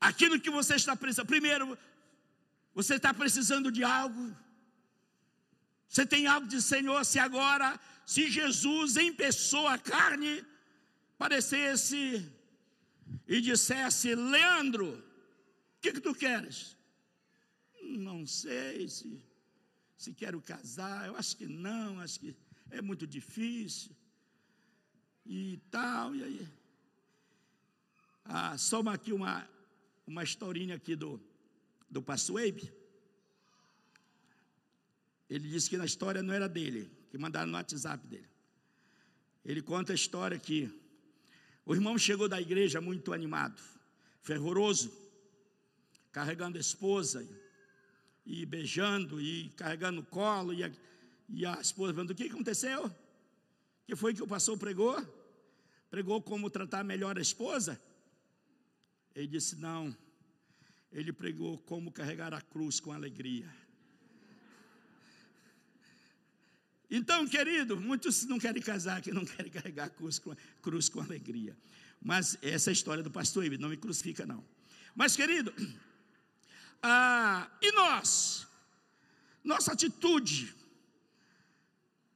Aquilo 0.00 0.40
que 0.40 0.50
você 0.50 0.74
está 0.76 0.96
precisando. 0.96 1.26
Primeiro, 1.26 1.78
você 2.74 2.94
está 2.94 3.12
precisando 3.12 3.70
de 3.70 3.84
algo. 3.84 4.34
Você 5.88 6.06
tem 6.06 6.26
algo 6.26 6.46
de 6.46 6.60
Senhor, 6.62 7.04
se 7.04 7.18
agora, 7.18 7.78
se 8.06 8.30
Jesus 8.30 8.96
em 8.96 9.12
pessoa, 9.12 9.78
carne, 9.78 10.44
parecesse 11.18 12.30
e 13.26 13.40
dissesse: 13.40 14.14
Leandro, 14.14 14.88
o 14.96 15.80
que, 15.80 15.92
que 15.92 16.00
tu 16.00 16.14
queres? 16.14 16.77
Não 17.96 18.26
sei 18.26 18.88
se, 18.88 19.24
se 19.96 20.12
quero 20.12 20.40
casar, 20.42 21.06
eu 21.06 21.16
acho 21.16 21.36
que 21.36 21.46
não, 21.46 22.00
acho 22.00 22.20
que 22.20 22.36
é 22.70 22.82
muito 22.82 23.06
difícil 23.06 23.96
e 25.24 25.58
tal, 25.70 26.14
e 26.14 26.22
aí. 26.22 26.48
Ah, 28.24 28.58
só 28.58 28.80
uma, 28.80 28.92
aqui 28.92 29.12
uma, 29.12 29.48
uma 30.06 30.22
historinha 30.22 30.74
aqui 30.74 30.94
do, 30.94 31.20
do 31.88 32.02
pastor 32.02 32.42
Abe. 32.42 32.70
Ele 35.30 35.48
disse 35.48 35.68
que 35.68 35.76
na 35.76 35.84
história 35.84 36.22
não 36.22 36.34
era 36.34 36.48
dele, 36.48 36.90
que 37.10 37.18
mandaram 37.18 37.50
no 37.50 37.56
WhatsApp 37.56 38.06
dele. 38.06 38.28
Ele 39.44 39.62
conta 39.62 39.92
a 39.92 39.94
história 39.94 40.38
que 40.38 40.70
o 41.64 41.74
irmão 41.74 41.98
chegou 41.98 42.28
da 42.28 42.40
igreja 42.40 42.80
muito 42.80 43.12
animado, 43.12 43.62
fervoroso, 44.22 44.90
carregando 46.12 46.58
a 46.58 46.60
esposa 46.60 47.26
e 48.28 48.44
beijando 48.44 49.18
e 49.20 49.48
carregando 49.56 50.02
o 50.02 50.04
colo 50.04 50.52
e 50.52 50.62
a, 50.62 50.70
e 51.30 51.46
a 51.46 51.58
esposa 51.60 51.94
falando: 51.94 52.10
O 52.10 52.14
que 52.14 52.24
aconteceu? 52.24 52.84
O 52.84 52.92
que 53.86 53.96
foi 53.96 54.12
que 54.12 54.22
o 54.22 54.26
pastor 54.26 54.58
pregou? 54.58 54.94
Pregou 55.90 56.20
como 56.20 56.50
tratar 56.50 56.84
melhor 56.84 57.16
a 57.18 57.22
esposa? 57.22 57.80
Ele 59.14 59.26
disse: 59.26 59.56
Não. 59.56 59.96
Ele 60.92 61.12
pregou 61.12 61.58
como 61.58 61.90
carregar 61.90 62.34
a 62.34 62.40
cruz 62.40 62.78
com 62.78 62.92
alegria. 62.92 63.50
Então, 66.90 67.26
querido, 67.26 67.78
muitos 67.78 68.24
não 68.24 68.38
querem 68.38 68.62
casar, 68.62 69.02
que 69.02 69.12
não 69.12 69.24
querem 69.24 69.50
carregar 69.50 69.86
a 69.86 69.90
cruz 69.90 70.18
com, 70.18 70.34
cruz 70.62 70.88
com 70.88 71.00
alegria. 71.00 71.56
Mas 72.00 72.38
essa 72.40 72.70
é 72.70 72.72
a 72.72 72.72
história 72.72 73.02
do 73.02 73.10
pastor 73.10 73.44
Ibe, 73.44 73.58
não 73.58 73.68
me 73.68 73.76
crucifica, 73.76 74.24
não. 74.24 74.42
Mas, 74.94 75.14
querido, 75.14 75.52
ah, 76.82 77.50
e 77.60 77.72
nós? 77.72 78.46
Nossa 79.42 79.72
atitude 79.72 80.54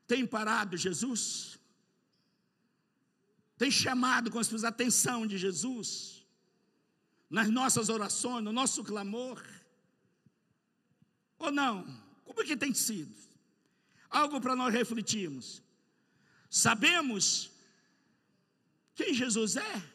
tem 0.07 0.27
parado 0.27 0.77
Jesus? 0.77 1.53
tem 3.63 3.71
chamado 3.71 4.29
com 4.29 4.43
suas 4.43 4.65
atenção 4.65 5.25
de 5.25 5.39
Jesus 5.39 6.27
nas 7.31 7.49
nossas 7.49 7.89
orações, 7.89 8.43
no 8.43 8.53
nosso 8.53 8.83
clamor? 8.83 9.41
Ou 11.39 11.53
não? 11.53 11.85
Como 12.25 12.43
é 12.43 12.45
que 12.45 12.57
tem 12.57 12.75
sido? 12.75 13.15
Algo 14.11 14.41
para 14.41 14.57
nós 14.57 14.75
refletirmos. 14.75 15.63
Sabemos 16.51 17.53
quem 18.97 19.15
Jesus 19.15 19.55
é? 19.55 19.91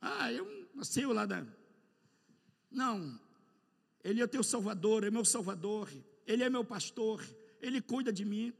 Ah, 0.00 0.32
eu 0.32 0.68
nasceu 0.74 1.12
lá 1.12 1.24
da. 1.24 1.46
Não, 2.72 3.18
Ele 4.02 4.22
é 4.22 4.26
teu 4.26 4.42
Salvador, 4.42 5.04
é 5.04 5.10
meu 5.10 5.24
Salvador, 5.24 5.90
Ele 6.26 6.42
é 6.42 6.50
meu 6.50 6.64
pastor, 6.64 7.24
Ele 7.60 7.80
cuida 7.80 8.12
de 8.12 8.24
mim, 8.24 8.52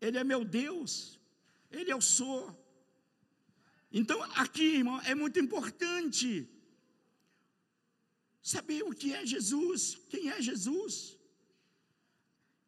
Ele 0.00 0.18
é 0.18 0.24
meu 0.24 0.44
Deus, 0.44 1.18
Ele 1.70 1.90
é 1.90 1.96
o 1.96 2.00
sou. 2.00 2.54
Então, 3.90 4.22
aqui, 4.34 4.76
irmão, 4.76 5.00
é 5.02 5.14
muito 5.14 5.38
importante 5.38 6.48
saber 8.42 8.82
o 8.82 8.94
que 8.94 9.12
é 9.12 9.24
Jesus, 9.24 9.98
quem 10.08 10.30
é 10.30 10.40
Jesus. 10.40 11.16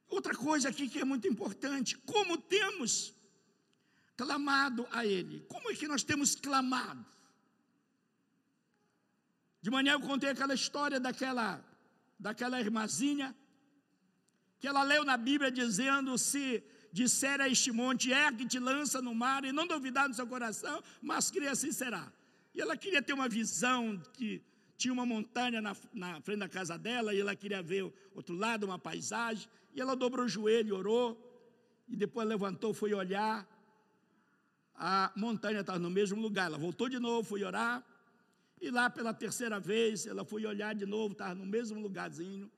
Outra 0.09 0.35
coisa 0.35 0.69
aqui 0.71 0.89
que 0.89 0.99
é 0.99 1.05
muito 1.05 1.29
importante, 1.29 1.97
como 1.99 2.39
temos 2.39 3.15
clamado 4.17 4.87
a 4.91 5.07
Ele. 5.07 5.41
Como 5.49 5.71
é 5.71 5.75
que 5.75 5.87
nós 5.87 6.03
temos 6.03 6.35
clamado? 6.35 7.07
De 9.61 9.71
manhã 9.71 9.93
eu 9.93 10.01
contei 10.01 10.31
aquela 10.31 10.55
história 10.55 11.01
daquela, 11.01 11.65
daquela 12.19 12.61
irmãzinha, 12.61 13.35
que 14.61 14.67
ela 14.67 14.83
leu 14.83 15.05
na 15.05 15.17
Bíblia 15.17 15.51
dizendo 15.51 16.17
se 16.17 16.63
disser 16.93 17.41
a 17.41 17.49
este 17.49 17.71
monte, 17.71 18.11
ergue 18.11 18.47
te 18.47 18.59
lança 18.59 19.03
no 19.03 19.15
mar, 19.15 19.45
e 19.45 19.53
não 19.53 19.67
duvidar 19.67 20.09
no 20.09 20.15
seu 20.15 20.27
coração, 20.27 20.83
mas 21.03 21.31
que 21.31 21.39
assim 21.47 21.73
será. 21.73 22.11
E 22.55 22.61
ela 22.61 22.77
queria 22.77 23.03
ter 23.03 23.13
uma 23.13 23.29
visão 23.29 24.01
que 24.15 24.43
tinha 24.77 24.93
uma 24.93 25.05
montanha 25.05 25.61
na, 25.61 25.77
na 25.93 26.21
frente 26.21 26.39
da 26.39 26.49
casa 26.49 26.79
dela, 26.79 27.13
e 27.13 27.21
ela 27.21 27.35
queria 27.35 27.63
ver 27.63 27.93
outro 28.15 28.35
lado, 28.35 28.65
uma 28.65 28.79
paisagem, 28.79 29.49
e 29.75 29.81
ela 29.81 29.95
dobrou 29.95 30.25
o 30.25 30.29
joelho, 30.29 30.77
orou, 30.77 31.25
e 31.89 31.97
depois 31.97 32.27
levantou, 32.27 32.73
foi 32.73 32.95
olhar, 32.95 33.47
a 34.75 35.13
montanha 35.17 35.61
estava 35.61 35.79
no 35.79 35.91
mesmo 35.91 36.21
lugar, 36.21 36.47
ela 36.47 36.59
voltou 36.59 36.89
de 36.89 36.99
novo, 36.99 37.29
foi 37.29 37.43
orar, 37.43 37.85
e 38.61 38.71
lá 38.71 38.91
pela 38.91 39.15
terceira 39.15 39.59
vez, 39.61 40.07
ela 40.07 40.25
foi 40.25 40.45
olhar 40.47 40.75
de 40.75 40.87
novo, 40.87 41.13
estava 41.13 41.35
no 41.35 41.47
mesmo 41.47 41.81
lugarzinho, 41.81 42.51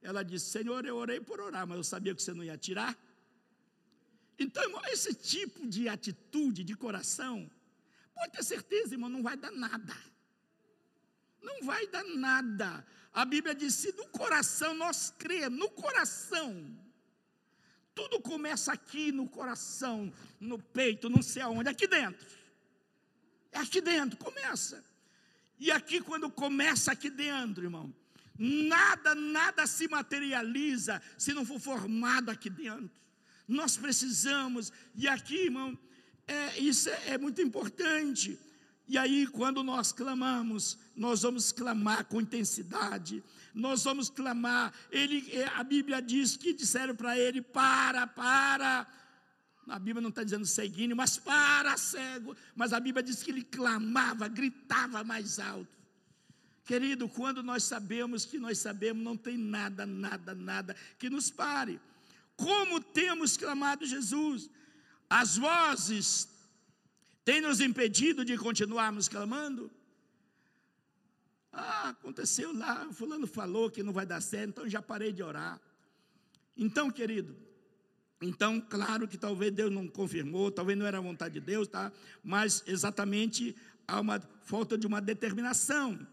ela 0.00 0.22
disse, 0.22 0.46
Senhor, 0.46 0.84
eu 0.84 0.96
orei 0.96 1.20
por 1.20 1.40
orar, 1.40 1.66
mas 1.66 1.76
eu 1.76 1.84
sabia 1.84 2.14
que 2.14 2.22
você 2.22 2.34
não 2.34 2.44
ia 2.44 2.58
tirar, 2.58 2.96
Então, 4.38 4.62
irmão, 4.64 4.82
esse 4.86 5.14
tipo 5.14 5.66
de 5.68 5.88
atitude 5.88 6.64
de 6.64 6.74
coração, 6.74 7.50
pode 8.14 8.32
ter 8.32 8.42
certeza, 8.42 8.94
irmão, 8.94 9.08
não 9.08 9.22
vai 9.22 9.36
dar 9.36 9.52
nada. 9.52 9.96
Não 11.40 11.62
vai 11.62 11.86
dar 11.86 12.04
nada. 12.04 12.84
A 13.12 13.24
Bíblia 13.24 13.54
diz: 13.54 13.74
se 13.74 13.92
no 13.92 14.06
coração 14.08 14.74
nós 14.74 15.14
cremos, 15.16 15.58
no 15.58 15.70
coração, 15.70 16.76
tudo 17.94 18.20
começa 18.20 18.72
aqui 18.72 19.12
no 19.12 19.28
coração, 19.28 20.12
no 20.40 20.58
peito, 20.60 21.10
não 21.10 21.22
sei 21.22 21.42
aonde, 21.42 21.68
aqui 21.68 21.86
dentro. 21.86 22.26
É 23.50 23.58
aqui 23.58 23.80
dentro, 23.80 24.16
começa. 24.18 24.82
E 25.62 25.70
aqui, 25.70 26.00
quando 26.00 26.28
começa 26.28 26.90
aqui 26.90 27.08
dentro, 27.08 27.62
irmão, 27.62 27.94
nada, 28.36 29.14
nada 29.14 29.64
se 29.64 29.86
materializa 29.86 31.00
se 31.16 31.32
não 31.32 31.44
for 31.46 31.60
formado 31.60 32.32
aqui 32.32 32.50
dentro. 32.50 32.90
Nós 33.46 33.76
precisamos, 33.76 34.72
e 34.92 35.06
aqui, 35.06 35.44
irmão, 35.44 35.78
é, 36.26 36.58
isso 36.58 36.90
é, 36.90 37.10
é 37.10 37.18
muito 37.18 37.40
importante. 37.40 38.36
E 38.88 38.98
aí, 38.98 39.24
quando 39.28 39.62
nós 39.62 39.92
clamamos, 39.92 40.76
nós 40.96 41.22
vamos 41.22 41.52
clamar 41.52 42.06
com 42.06 42.20
intensidade, 42.20 43.22
nós 43.54 43.84
vamos 43.84 44.10
clamar. 44.10 44.74
Ele, 44.90 45.30
é, 45.30 45.46
a 45.54 45.62
Bíblia 45.62 46.02
diz 46.02 46.36
que 46.36 46.52
disseram 46.52 46.96
para 46.96 47.16
ele: 47.16 47.40
para, 47.40 48.04
para. 48.08 48.84
A 49.68 49.78
Bíblia 49.78 50.00
não 50.00 50.10
está 50.10 50.24
dizendo 50.24 50.44
seguindo, 50.44 50.96
mas 50.96 51.18
para, 51.18 51.76
cego. 51.76 52.36
Mas 52.54 52.72
a 52.72 52.80
Bíblia 52.80 53.02
diz 53.02 53.22
que 53.22 53.30
ele 53.30 53.44
clamava, 53.44 54.26
gritava 54.28 55.04
mais 55.04 55.38
alto. 55.38 55.68
Querido, 56.64 57.08
quando 57.08 57.42
nós 57.42 57.64
sabemos 57.64 58.24
que 58.24 58.38
nós 58.38 58.58
sabemos, 58.58 59.02
não 59.02 59.16
tem 59.16 59.36
nada, 59.36 59.84
nada, 59.84 60.34
nada 60.34 60.76
que 60.98 61.10
nos 61.10 61.30
pare. 61.30 61.80
Como 62.36 62.80
temos 62.80 63.36
clamado 63.36 63.86
Jesus? 63.86 64.48
As 65.08 65.36
vozes 65.36 66.28
têm 67.24 67.40
nos 67.40 67.60
impedido 67.60 68.24
de 68.24 68.36
continuarmos 68.36 69.08
clamando? 69.08 69.70
Ah, 71.52 71.90
aconteceu 71.90 72.56
lá, 72.56 72.88
fulano 72.92 73.26
falou 73.26 73.70
que 73.70 73.82
não 73.82 73.92
vai 73.92 74.06
dar 74.06 74.22
certo, 74.22 74.48
então 74.48 74.68
já 74.68 74.80
parei 74.80 75.12
de 75.12 75.22
orar. 75.22 75.60
Então, 76.56 76.90
querido, 76.90 77.36
então, 78.22 78.60
claro 78.60 79.08
que 79.08 79.18
talvez 79.18 79.52
Deus 79.52 79.70
não 79.70 79.88
confirmou, 79.88 80.50
talvez 80.50 80.78
não 80.78 80.86
era 80.86 80.98
a 80.98 81.00
vontade 81.00 81.34
de 81.34 81.40
Deus, 81.40 81.66
tá? 81.66 81.92
Mas 82.22 82.62
exatamente 82.66 83.56
há 83.86 84.00
uma 84.00 84.20
falta 84.44 84.78
de 84.78 84.86
uma 84.86 85.00
determinação. 85.00 86.06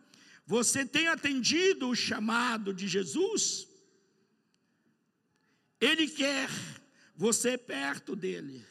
Você 0.46 0.84
tem 0.84 1.08
atendido 1.08 1.88
o 1.88 1.96
chamado 1.96 2.74
de 2.74 2.88
Jesus? 2.88 3.68
Ele 5.80 6.08
quer 6.08 6.50
você 7.16 7.58
perto 7.58 8.16
dele. 8.16 8.66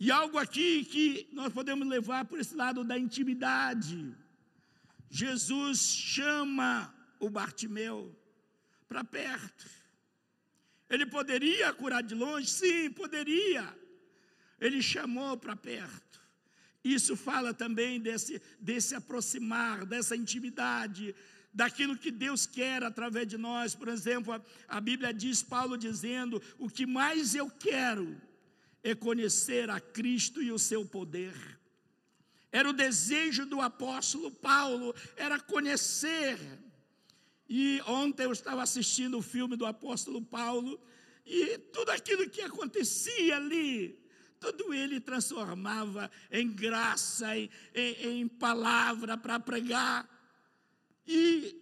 E 0.00 0.10
algo 0.10 0.38
aqui 0.38 0.84
que 0.84 1.28
nós 1.32 1.52
podemos 1.52 1.86
levar 1.86 2.24
por 2.24 2.40
esse 2.40 2.54
lado 2.54 2.82
da 2.82 2.98
intimidade. 2.98 4.16
Jesus 5.10 5.80
chama 5.80 6.92
o 7.20 7.28
Bartimeu 7.28 8.18
para 8.88 9.04
perto. 9.04 9.81
Ele 10.92 11.06
poderia 11.06 11.72
curar 11.72 12.02
de 12.02 12.14
longe? 12.14 12.50
Sim, 12.50 12.90
poderia. 12.90 13.66
Ele 14.60 14.82
chamou 14.82 15.38
para 15.38 15.56
perto. 15.56 16.20
Isso 16.84 17.16
fala 17.16 17.54
também 17.54 17.98
desse, 17.98 18.42
desse 18.60 18.94
aproximar, 18.94 19.86
dessa 19.86 20.14
intimidade, 20.14 21.14
daquilo 21.54 21.96
que 21.96 22.10
Deus 22.10 22.44
quer 22.44 22.82
através 22.82 23.26
de 23.26 23.38
nós. 23.38 23.74
Por 23.74 23.88
exemplo, 23.88 24.34
a, 24.34 24.42
a 24.68 24.80
Bíblia 24.82 25.14
diz, 25.14 25.42
Paulo 25.42 25.78
dizendo: 25.78 26.42
o 26.58 26.68
que 26.68 26.84
mais 26.84 27.34
eu 27.34 27.48
quero 27.48 28.20
é 28.82 28.94
conhecer 28.94 29.70
a 29.70 29.80
Cristo 29.80 30.42
e 30.42 30.52
o 30.52 30.58
seu 30.58 30.84
poder. 30.84 31.34
Era 32.50 32.68
o 32.68 32.74
desejo 32.74 33.46
do 33.46 33.62
apóstolo 33.62 34.30
Paulo, 34.30 34.94
era 35.16 35.40
conhecer. 35.40 36.38
E 37.54 37.82
ontem 37.86 38.24
eu 38.24 38.32
estava 38.32 38.62
assistindo 38.62 39.18
o 39.18 39.20
filme 39.20 39.56
do 39.56 39.66
apóstolo 39.66 40.22
Paulo, 40.22 40.80
e 41.26 41.58
tudo 41.58 41.90
aquilo 41.90 42.30
que 42.30 42.40
acontecia 42.40 43.36
ali, 43.36 44.02
tudo 44.40 44.72
ele 44.72 44.98
transformava 44.98 46.10
em 46.30 46.50
graça, 46.50 47.36
em, 47.36 47.50
em, 47.74 48.20
em 48.20 48.26
palavra 48.26 49.18
para 49.18 49.38
pregar. 49.38 50.08
E, 51.06 51.54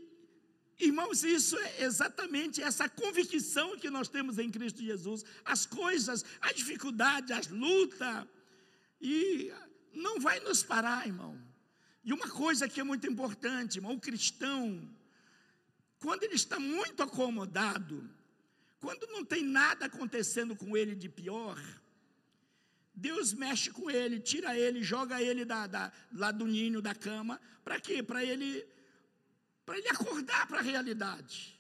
irmãos, 0.79 1.25
isso 1.25 1.59
é 1.59 1.83
exatamente 1.83 2.63
essa 2.63 2.89
convicção 2.89 3.77
que 3.77 3.91
nós 3.91 4.07
temos 4.07 4.39
em 4.39 4.49
Cristo 4.49 4.81
Jesus. 4.81 5.25
As 5.45 5.67
coisas, 5.67 6.25
a 6.41 6.53
dificuldade, 6.53 7.33
as 7.33 7.49
lutas, 7.49 8.29
e 9.01 9.53
não 9.93 10.21
vai 10.21 10.39
nos 10.39 10.63
parar, 10.63 11.05
irmão. 11.05 11.37
E 12.05 12.13
uma 12.13 12.29
coisa 12.29 12.69
que 12.69 12.79
é 12.79 12.85
muito 12.85 13.09
importante, 13.09 13.79
irmão, 13.79 13.95
o 13.95 14.01
cristão, 14.01 14.89
quando 16.01 16.25
ele 16.25 16.35
está 16.35 16.59
muito 16.59 17.03
acomodado, 17.03 18.11
quando 18.81 19.07
não 19.09 19.25
tem 19.25 19.45
nada 19.45 19.87
acontecendo 19.87 20.57
com 20.57 20.77
ele 20.77 20.95
de 20.95 21.09
pior, 21.09 21.59
Deus 22.95 23.33
mexe 23.33 23.71
com 23.71 23.91
ele, 23.91 24.19
tira 24.19 24.59
ele, 24.59 24.83
joga 24.83 25.23
ele 25.23 25.45
da, 25.45 25.67
da, 25.67 25.93
lá 26.13 26.33
do 26.33 26.47
ninho 26.47 26.83
da 26.83 26.95
cama, 26.95 27.41
para 27.63 27.79
quê? 27.79 28.03
Para 28.03 28.25
ele 28.25 28.67
ele 29.73 29.89
acordar 29.89 30.49
para 30.49 30.59
a 30.59 30.63
realidade. 30.63 31.57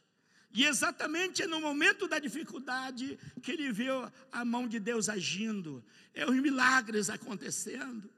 E 0.53 0.64
exatamente 0.64 1.47
no 1.47 1.61
momento 1.61 2.09
da 2.09 2.18
dificuldade 2.18 3.16
que 3.41 3.53
ele 3.53 3.70
vê 3.70 3.86
a 4.32 4.45
mão 4.45 4.66
de 4.66 4.80
Deus 4.80 5.09
agindo, 5.09 5.84
é 6.12 6.28
os 6.28 6.34
milagres 6.34 7.09
acontecendo. 7.09 8.11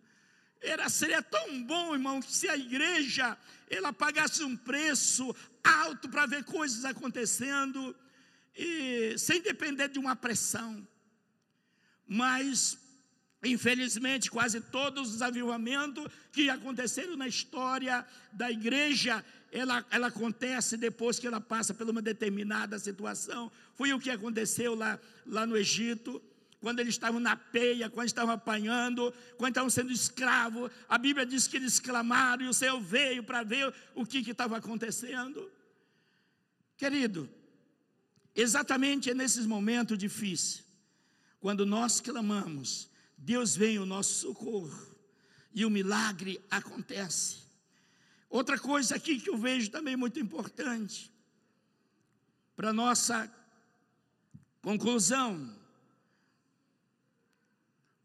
Era, 0.62 0.88
seria 0.88 1.22
tão 1.22 1.62
bom, 1.64 1.92
irmão, 1.92 2.22
se 2.22 2.48
a 2.48 2.56
igreja 2.56 3.36
ela 3.68 3.92
pagasse 3.92 4.44
um 4.44 4.56
preço 4.56 5.34
alto 5.64 6.08
para 6.08 6.26
ver 6.26 6.44
coisas 6.44 6.84
acontecendo, 6.84 7.94
e 8.56 9.16
sem 9.18 9.40
depender 9.40 9.88
de 9.88 9.98
uma 9.98 10.14
pressão. 10.14 10.86
Mas, 12.06 12.78
infelizmente, 13.42 14.30
quase 14.30 14.60
todos 14.60 15.14
os 15.14 15.22
avivamentos 15.22 16.06
que 16.30 16.50
aconteceram 16.50 17.16
na 17.16 17.26
história 17.26 18.06
da 18.32 18.50
igreja, 18.50 19.24
ela, 19.50 19.84
ela 19.90 20.08
acontece 20.08 20.76
depois 20.76 21.18
que 21.18 21.26
ela 21.26 21.40
passa 21.40 21.72
por 21.72 21.88
uma 21.88 22.02
determinada 22.02 22.78
situação. 22.78 23.50
Foi 23.74 23.92
o 23.92 24.00
que 24.00 24.10
aconteceu 24.10 24.74
lá, 24.74 24.98
lá 25.26 25.46
no 25.46 25.56
Egito, 25.56 26.22
quando 26.62 26.78
eles 26.78 26.94
estavam 26.94 27.18
na 27.18 27.36
peia, 27.36 27.90
quando 27.90 28.06
estavam 28.06 28.32
apanhando, 28.32 29.12
quando 29.36 29.50
estavam 29.50 29.68
sendo 29.68 29.90
escravos. 29.90 30.70
A 30.88 30.96
Bíblia 30.96 31.26
diz 31.26 31.48
que 31.48 31.56
eles 31.56 31.80
clamaram 31.80 32.44
e 32.44 32.48
o 32.48 32.54
Senhor 32.54 32.80
veio 32.80 33.24
para 33.24 33.42
ver 33.42 33.74
o 33.96 34.06
que 34.06 34.18
estava 34.30 34.56
acontecendo. 34.56 35.50
Querido, 36.76 37.28
exatamente 38.32 39.10
é 39.10 39.14
nesses 39.14 39.44
momentos 39.44 39.98
difíceis, 39.98 40.64
quando 41.40 41.66
nós 41.66 42.00
clamamos, 42.00 42.88
Deus 43.18 43.56
vem 43.56 43.80
o 43.80 43.84
nosso 43.84 44.20
socorro 44.20 44.96
e 45.52 45.66
o 45.66 45.70
milagre 45.70 46.40
acontece. 46.48 47.38
Outra 48.30 48.56
coisa 48.56 48.94
aqui 48.94 49.18
que 49.18 49.28
eu 49.28 49.36
vejo 49.36 49.68
também 49.68 49.96
muito 49.96 50.20
importante, 50.20 51.12
para 52.54 52.72
nossa 52.72 53.28
conclusão, 54.62 55.60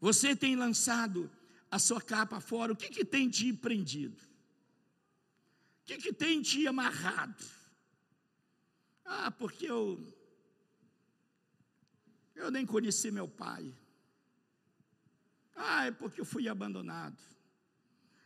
você 0.00 0.34
tem 0.34 0.56
lançado 0.56 1.30
a 1.70 1.78
sua 1.78 2.00
capa 2.00 2.40
fora, 2.40 2.72
o 2.72 2.76
que, 2.76 2.88
que 2.88 3.04
tem 3.04 3.28
te 3.28 3.52
prendido? 3.52 4.18
O 5.82 5.84
que, 5.84 5.98
que 5.98 6.12
tem 6.12 6.40
te 6.40 6.66
amarrado? 6.66 7.44
Ah, 9.04 9.30
porque 9.30 9.66
eu, 9.66 10.02
eu 12.34 12.50
nem 12.50 12.64
conheci 12.64 13.10
meu 13.10 13.26
pai. 13.26 13.74
Ah, 15.56 15.86
é 15.86 15.90
porque 15.90 16.20
eu 16.20 16.24
fui 16.24 16.48
abandonado. 16.48 17.18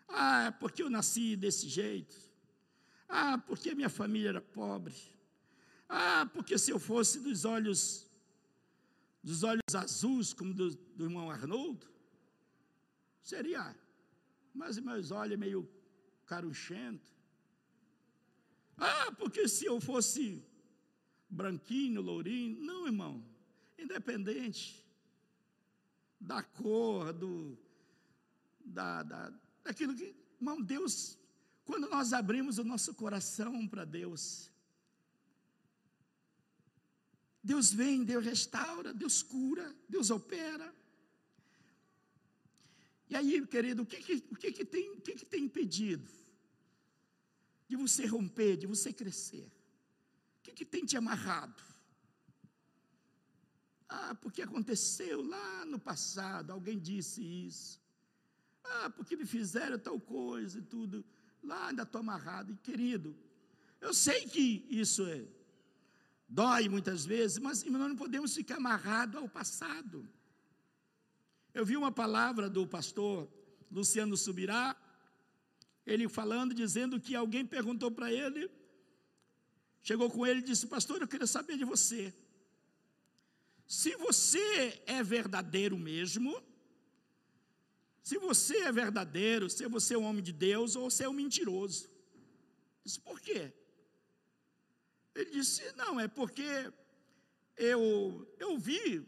Ah, 0.09 0.47
é 0.47 0.51
porque 0.51 0.83
eu 0.83 0.91
nasci 0.91 1.37
desse 1.37 1.69
jeito. 1.69 2.15
Ah, 3.09 3.39
porque 3.39 3.75
minha 3.75 3.89
família 3.89 4.31
era 4.31 4.41
pobre. 4.41 4.95
Ah, 5.89 6.29
porque 6.33 6.59
se 6.59 6.71
eu 6.71 6.79
fosse 6.79 7.21
dos 7.21 7.45
olhos 7.45 8.07
dos 9.23 9.43
olhos 9.43 9.75
azuis 9.75 10.33
como 10.33 10.53
do, 10.53 10.75
do 10.75 11.05
irmão 11.05 11.31
Arnoldo, 11.31 11.87
seria. 13.23 13.77
Mas 14.53 14.79
meus 14.79 15.11
olhos 15.11 15.39
meio 15.39 15.69
caruchento. 16.27 17.13
Ah, 18.77 19.13
porque 19.13 19.49
se 19.49 19.65
eu 19.65 19.81
fosse 19.81 20.45
branquinho, 21.29 22.01
lourinho, 22.01 22.61
não, 22.61 22.87
irmão. 22.87 23.25
Independente 23.79 24.85
da 26.21 26.43
cor, 26.43 27.13
do, 27.13 27.59
da, 28.65 29.03
da, 29.03 29.33
daquilo 29.65 29.95
que, 29.95 30.15
irmão, 30.41 30.61
Deus, 30.61 31.19
quando 31.65 31.89
nós 31.89 32.13
abrimos 32.13 32.59
o 32.59 32.65
nosso 32.65 32.95
coração 32.95 33.67
para 33.67 33.85
Deus, 33.85 34.52
Deus 37.43 37.73
vem, 37.73 38.05
Deus 38.05 38.25
restaura, 38.25 38.95
Deus 38.95 39.23
cura, 39.23 39.75
Deus 39.89 40.11
opera. 40.11 40.73
E 43.11 43.17
aí, 43.17 43.47
querido, 43.47 43.83
o 43.83 43.87
que, 43.87 43.97
que, 43.97 44.25
o 44.31 44.37
que, 44.37 44.53
que, 44.53 44.65
tem, 44.65 44.91
o 44.93 45.01
que, 45.01 45.15
que 45.15 45.27
tem 45.27 45.45
impedido 45.45 46.09
de 47.69 47.77
você 47.77 48.07
romper, 48.07 48.57
de 48.57 48.67
você 48.67 48.93
crescer? 48.93 49.51
O 50.39 50.43
que, 50.43 50.53
que 50.53 50.65
tem 50.65 50.85
te 50.85 50.97
amarrado? 50.97 51.63
Ah, 53.89 54.15
porque 54.15 54.41
aconteceu 54.41 55.21
lá 55.21 55.67
no 55.67 55.79
passado, 55.79 56.53
alguém 56.53 56.79
disse 56.79 57.23
isso. 57.23 57.81
Ah, 58.65 58.89
porque 58.89 59.17
me 59.17 59.27
fizeram 59.27 59.79
tal 59.79 60.01
coisa 60.01 60.59
e 60.59 60.63
tudo. 60.63 61.05
Lá 61.43 61.69
ainda 61.69 61.83
estou 61.83 62.01
amarrado. 62.01 62.53
E 62.53 62.57
querido, 62.57 63.15
eu 63.81 63.93
sei 63.93 64.27
que 64.27 64.67
isso 64.71 65.05
é, 65.07 65.27
dói 66.33 66.67
muitas 66.69 67.05
vezes, 67.05 67.39
mas 67.39 67.63
nós 67.65 67.89
não 67.91 67.97
podemos 67.97 68.35
ficar 68.35 68.57
amarrado 68.57 69.19
ao 69.19 69.29
passado. 69.29 70.09
Eu 71.53 71.65
vi 71.67 71.77
uma 71.77 71.93
palavra 71.93 72.49
do 72.49 72.67
pastor 72.67 73.29
Luciano 73.71 74.17
Subirá, 74.17 74.75
ele 75.85 76.09
falando, 76.09 76.55
dizendo 76.55 76.99
que 76.99 77.15
alguém 77.15 77.45
perguntou 77.45 77.91
para 77.91 78.11
ele, 78.11 78.51
chegou 79.83 80.09
com 80.11 80.27
ele 80.27 80.41
e 80.41 80.45
disse: 80.51 80.67
Pastor, 80.67 81.03
eu 81.03 81.09
queria 81.09 81.27
saber 81.27 81.59
de 81.59 81.65
você. 81.65 82.15
Se 83.67 83.95
você 83.97 84.83
é 84.87 85.03
verdadeiro 85.03 85.79
mesmo, 85.79 86.43
se 88.03 88.17
você 88.19 88.57
é 88.63 88.73
verdadeiro, 88.73 89.51
se 89.51 89.67
você 89.67 89.95
é 89.95 89.99
um 89.99 90.05
homem 90.05 90.23
de 90.23 90.33
Deus 90.33 90.77
ou 90.77 90.91
se 90.91 91.05
é 91.05 91.09
um 91.09 91.13
mentiroso. 91.13 91.91
Disse, 92.85 92.99
por 93.01 93.21
quê? 93.21 93.53
Ele 95.15 95.31
disse, 95.31 95.63
não, 95.77 95.99
é 96.01 96.09
porque 96.09 96.73
eu, 97.57 98.27
eu 98.39 98.59
vi, 98.59 99.07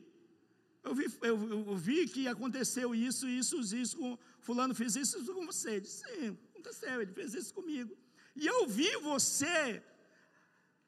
eu 0.82 0.94
vi, 0.94 1.06
eu, 1.22 1.66
eu 1.70 1.76
vi 1.76 2.06
que 2.08 2.28
aconteceu 2.28 2.94
isso, 2.94 3.28
isso, 3.28 3.56
isso, 3.74 3.96
com 3.96 4.18
fulano 4.40 4.74
fez 4.74 4.96
isso, 4.96 5.24
com 5.32 5.46
você. 5.46 5.72
Ele 5.72 5.80
disse, 5.80 6.04
sim, 6.04 6.38
aconteceu, 6.50 7.00
ele 7.00 7.12
fez 7.12 7.34
isso 7.34 7.52
comigo. 7.54 7.96
E 8.36 8.46
eu 8.46 8.66
vi 8.66 8.96
você 8.96 9.82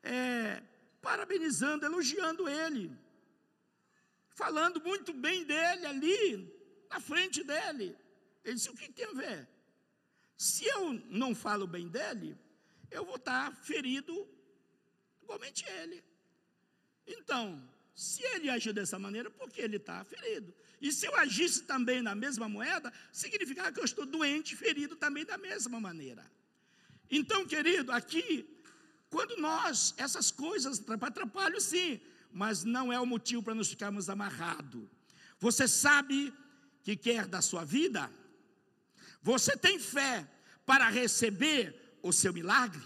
é, 0.02 0.62
parabenizando, 1.00 1.86
elogiando 1.86 2.48
ele 2.48 2.96
falando 4.36 4.80
muito 4.82 5.14
bem 5.14 5.44
dele 5.44 5.86
ali, 5.86 6.54
na 6.90 7.00
frente 7.00 7.42
dele. 7.42 7.96
Ele 8.44 8.54
disse: 8.54 8.70
o 8.70 8.74
que 8.74 8.92
tem 8.92 9.06
a 9.06 9.12
ver? 9.12 9.48
Se 10.36 10.66
eu 10.66 10.92
não 11.08 11.34
falo 11.34 11.66
bem 11.66 11.88
dele, 11.88 12.36
eu 12.90 13.04
vou 13.04 13.16
estar 13.16 13.50
ferido 13.64 14.28
igualmente 15.26 15.64
ele. 15.80 15.98
Então, 17.06 17.42
se 17.94 18.22
ele 18.34 18.48
agiu 18.56 18.72
dessa 18.72 18.98
maneira, 18.98 19.28
porque 19.30 19.60
ele 19.60 19.76
está 19.76 20.04
ferido. 20.04 20.54
E 20.80 20.92
se 20.92 21.06
eu 21.06 21.14
agisse 21.16 21.62
também 21.72 22.00
na 22.02 22.14
mesma 22.14 22.48
moeda, 22.48 22.92
significava 23.12 23.72
que 23.72 23.80
eu 23.80 23.84
estou 23.84 24.06
doente, 24.06 24.54
ferido 24.54 24.94
também 24.96 25.24
da 25.24 25.38
mesma 25.38 25.80
maneira. 25.80 26.24
Então, 27.10 27.46
querido, 27.46 27.90
aqui, 27.92 28.28
quando 29.08 29.36
nós, 29.36 29.94
essas 29.96 30.30
coisas 30.30 30.82
atrapalham 31.00 31.60
sim, 31.60 32.00
mas 32.32 32.64
não 32.64 32.92
é 32.92 33.00
o 33.00 33.06
motivo 33.06 33.42
para 33.42 33.54
nos 33.54 33.70
ficarmos 33.70 34.10
amarrados. 34.10 34.86
Você 35.38 35.66
sabe 35.66 36.32
que 36.82 36.96
quer 36.96 37.26
da 37.26 37.40
sua 37.40 37.64
vida? 37.64 38.10
Você 39.22 39.56
tem 39.56 39.78
fé 39.78 40.28
para 40.66 40.88
receber 40.88 41.98
o 42.02 42.12
seu 42.12 42.32
milagre? 42.32 42.82